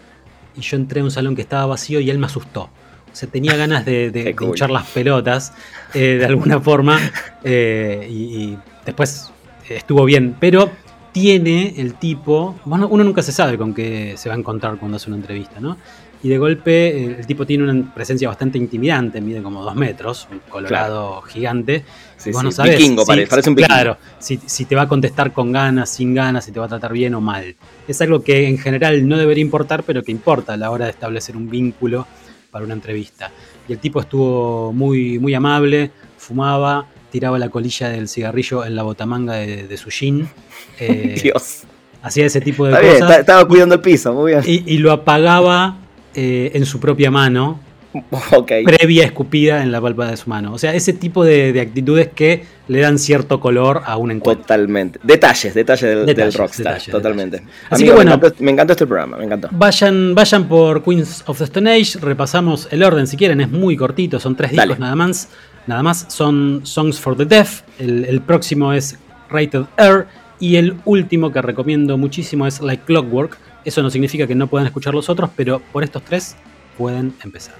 y 0.57 0.61
yo 0.61 0.77
entré 0.77 1.01
a 1.01 1.05
un 1.05 1.11
salón 1.11 1.37
que 1.37 1.43
estaba 1.43 1.67
vacío 1.67 2.01
y 2.01 2.11
él 2.11 2.19
me 2.19 2.27
asustó. 2.27 2.71
O 3.11 3.17
sea, 3.17 3.29
tenía 3.29 3.57
ganas 3.57 3.85
de, 3.85 4.11
de, 4.11 4.35
las 4.69 4.87
pelotas 4.89 5.53
eh, 5.95 6.17
de 6.19 6.27
alguna 6.27 6.61
forma 6.61 6.99
eh, 7.43 8.07
y, 8.11 8.59
después 8.85 9.31
estuvo 9.69 10.05
bien. 10.05 10.37
Pero 10.39 10.71
tiene 11.13 11.75
el 11.79 11.95
tipo, 11.95 12.59
bueno, 12.65 12.89
uno 12.89 13.05
nunca 13.05 13.23
se 13.23 13.33
sabe 13.33 13.59
con 13.59 13.75
qué 13.75 14.15
se 14.17 14.29
va 14.29 14.35
a 14.35 14.39
encontrar 14.39 14.79
cuando 14.79 14.97
hace 14.97 15.09
una 15.09 15.17
entrevista, 15.17 15.61
¿no? 15.61 15.77
Y 16.23 16.29
de 16.29 16.39
golpe 16.39 17.05
el 17.19 17.27
tipo 17.27 17.47
tiene 17.47 17.65
una 17.71 17.95
presencia 17.95 18.27
bastante 18.29 18.59
intimidante, 18.59 19.21
mide 19.21 19.41
como 19.43 19.63
dos 19.63 19.75
metros, 19.77 20.27
un 20.33 20.41
colorado 20.49 21.23
gigante. 21.23 21.85
Sí, 22.17 22.33
vos 22.33 22.43
no 22.43 22.51
sabés 22.51 22.77
vikingo, 22.79 23.05
parece, 23.07 23.49
un 23.49 23.55
vikingo. 23.55 23.75
Claro, 23.75 23.97
si, 24.19 24.37
te 24.65 24.75
va 24.75 24.83
a 24.83 24.89
contestar 24.89 25.33
con 25.33 25.53
ganas, 25.53 25.91
sin 25.91 26.15
ganas, 26.15 26.45
si 26.45 26.51
te 26.53 26.59
va 26.59 26.67
a 26.67 26.69
tratar 26.69 26.93
bien 26.93 27.15
o 27.15 27.21
mal. 27.21 27.55
Es 27.87 28.01
algo 28.03 28.23
que 28.25 28.49
en 28.49 28.59
general 28.59 29.07
no 29.07 29.17
debería 29.17 29.43
importar, 29.43 29.85
pero 29.85 30.03
que 30.03 30.11
importa 30.11 30.55
a 30.55 30.57
la 30.57 30.71
hora 30.73 30.87
de 30.87 30.91
establecer 30.91 31.37
un 31.37 31.49
vínculo 31.49 32.07
para 32.51 32.65
una 32.65 32.75
entrevista. 32.75 33.31
Y 33.69 33.73
el 33.75 33.79
tipo 33.79 34.01
estuvo 34.01 34.73
muy, 34.73 35.19
muy 35.21 35.35
amable, 35.35 35.93
fumaba, 36.17 36.87
tiraba 37.13 37.39
la 37.39 37.49
colilla 37.49 37.89
del 37.91 38.09
cigarrillo 38.09 38.65
en 38.65 38.75
la 38.75 38.83
botamanga 38.83 39.35
de, 39.35 39.69
de 39.69 39.77
su 39.77 39.91
jean. 39.91 40.29
Eh, 40.81 41.19
Dios. 41.23 41.63
hacía 42.03 42.27
ese 42.27 42.41
tipo 42.41 42.65
de 42.65 42.71
Está 42.73 42.81
bien, 42.81 42.93
cosas. 42.95 43.11
está- 43.11 43.21
estaba 43.21 43.49
cuidando 43.49 43.75
el 43.77 43.81
piso, 43.81 44.13
muy 44.13 44.33
bien. 44.33 44.43
y, 44.47 44.63
y 44.75 44.79
lo 44.79 44.93
apagaba 44.93 45.77
eh, 46.15 46.51
en 46.55 46.67
su 46.67 46.81
propia 46.81 47.11
mano, 47.11 47.61
ok. 48.33 48.53
previa 48.65 49.05
escupida 49.05 49.63
en 49.63 49.73
la 49.73 49.81
palpa 49.81 50.11
de 50.11 50.17
su 50.17 50.29
mano. 50.29 50.53
O 50.53 50.59
sea, 50.59 50.75
ese 50.75 50.93
tipo 50.93 51.25
de, 51.25 51.53
de 51.53 51.61
actitudes 51.61 52.09
que 52.15 52.45
le 52.69 52.81
dan 52.81 52.99
cierto 52.99 53.41
color 53.41 53.83
a 53.87 53.97
un 53.97 54.11
encuentro. 54.11 54.43
Totalmente. 54.43 55.01
Detalles, 55.03 55.55
detalles 55.55 55.83
del, 55.83 56.07
Detalles, 56.07 56.35
del 56.35 56.41
rockstar. 56.41 56.65
detalles, 56.75 56.91
totalmente. 56.93 57.37
detalles. 57.39 57.57
Así 57.71 57.85
que 57.85 57.93
bueno. 57.93 58.11
me, 58.11 58.17
encantó, 58.17 58.45
me 58.45 58.51
encantó 58.51 58.73
este 58.75 58.87
programa, 58.87 59.17
me 59.17 59.25
encantó. 59.25 59.49
Vayan, 59.53 60.15
vayan 60.15 60.49
por 60.49 60.83
Queens 60.83 61.25
of 61.27 61.39
the 61.39 61.45
Stone 61.45 61.71
Age, 61.71 61.99
repasamos 62.01 62.69
el 62.71 62.83
orden 62.83 63.07
si 63.07 63.17
quieren, 63.17 63.41
es 63.41 63.51
muy 63.51 63.77
cortito, 63.77 64.21
son 64.21 64.37
tres 64.37 64.51
discos 64.51 64.69
Dale. 64.69 64.81
nada 64.81 64.97
más. 64.97 65.29
Nada 65.67 65.83
más, 65.83 66.07
son 66.09 66.63
Songs 66.65 66.99
for 66.99 67.15
the 67.15 67.27
Deaf, 67.27 67.61
el, 67.79 68.07
el 68.07 68.23
próximo 68.23 68.73
es 68.73 68.99
Rated 69.29 69.65
Air 69.77 70.07
y 70.41 70.57
el 70.57 70.77
último 70.85 71.33
que 71.33 71.43
recomiendo 71.43 71.97
muchísimo 71.99 72.47
es 72.47 72.61
Like 72.61 72.85
Clockwork. 72.85 73.39
Eso 73.65 73.83
no 73.83 73.91
significa 73.91 74.27
que 74.27 74.35
no 74.35 74.47
puedan 74.47 74.67
escuchar 74.67 74.95
los 74.95 75.09
otros, 75.09 75.31
pero 75.37 75.61
por 75.73 75.85
estos 75.85 76.03
tres 76.03 76.37
pueden 76.77 77.15
empezar. 77.23 77.55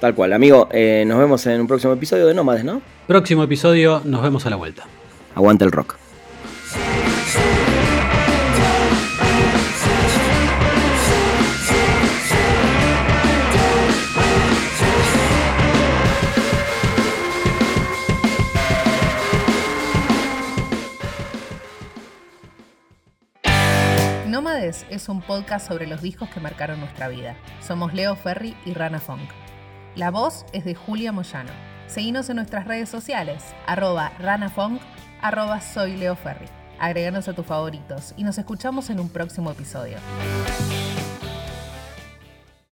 Tal 0.00 0.14
cual, 0.14 0.32
amigo. 0.32 0.68
eh, 0.70 1.04
nos 1.06 1.18
vemos 1.18 1.44
en 1.46 1.60
un 1.60 1.66
próximo 1.66 1.92
episodio 1.92 2.26
de 2.26 2.34
Nómades, 2.34 2.64
¿no? 2.64 2.80
Próximo 3.06 3.42
episodio, 3.42 4.00
nos 4.04 4.22
vemos 4.22 4.46
a 4.46 4.50
la 4.50 4.56
vuelta. 4.56 4.84
Aguanta 5.34 5.64
el 5.64 5.72
rock. 5.72 5.96
Es 24.68 25.08
un 25.08 25.22
podcast 25.22 25.66
sobre 25.66 25.86
los 25.86 26.02
discos 26.02 26.28
que 26.28 26.40
marcaron 26.40 26.80
nuestra 26.80 27.08
vida. 27.08 27.36
Somos 27.66 27.94
Leo 27.94 28.14
Ferry 28.16 28.54
y 28.66 28.74
Rana 28.74 29.00
Funk. 29.00 29.30
La 29.96 30.10
voz 30.10 30.44
es 30.52 30.66
de 30.66 30.74
Julia 30.74 31.10
Moyano. 31.10 31.52
Seguinos 31.86 32.28
en 32.28 32.36
nuestras 32.36 32.66
redes 32.66 32.90
sociales, 32.90 33.42
arroba 33.66 34.12
ranafunk, 34.18 34.82
arroba 35.22 35.62
soy 35.62 35.96
Leo. 35.96 36.18
Agreganos 36.78 37.28
a 37.28 37.32
tus 37.32 37.46
favoritos 37.46 38.12
y 38.18 38.24
nos 38.24 38.36
escuchamos 38.36 38.90
en 38.90 39.00
un 39.00 39.08
próximo 39.08 39.50
episodio. 39.50 39.96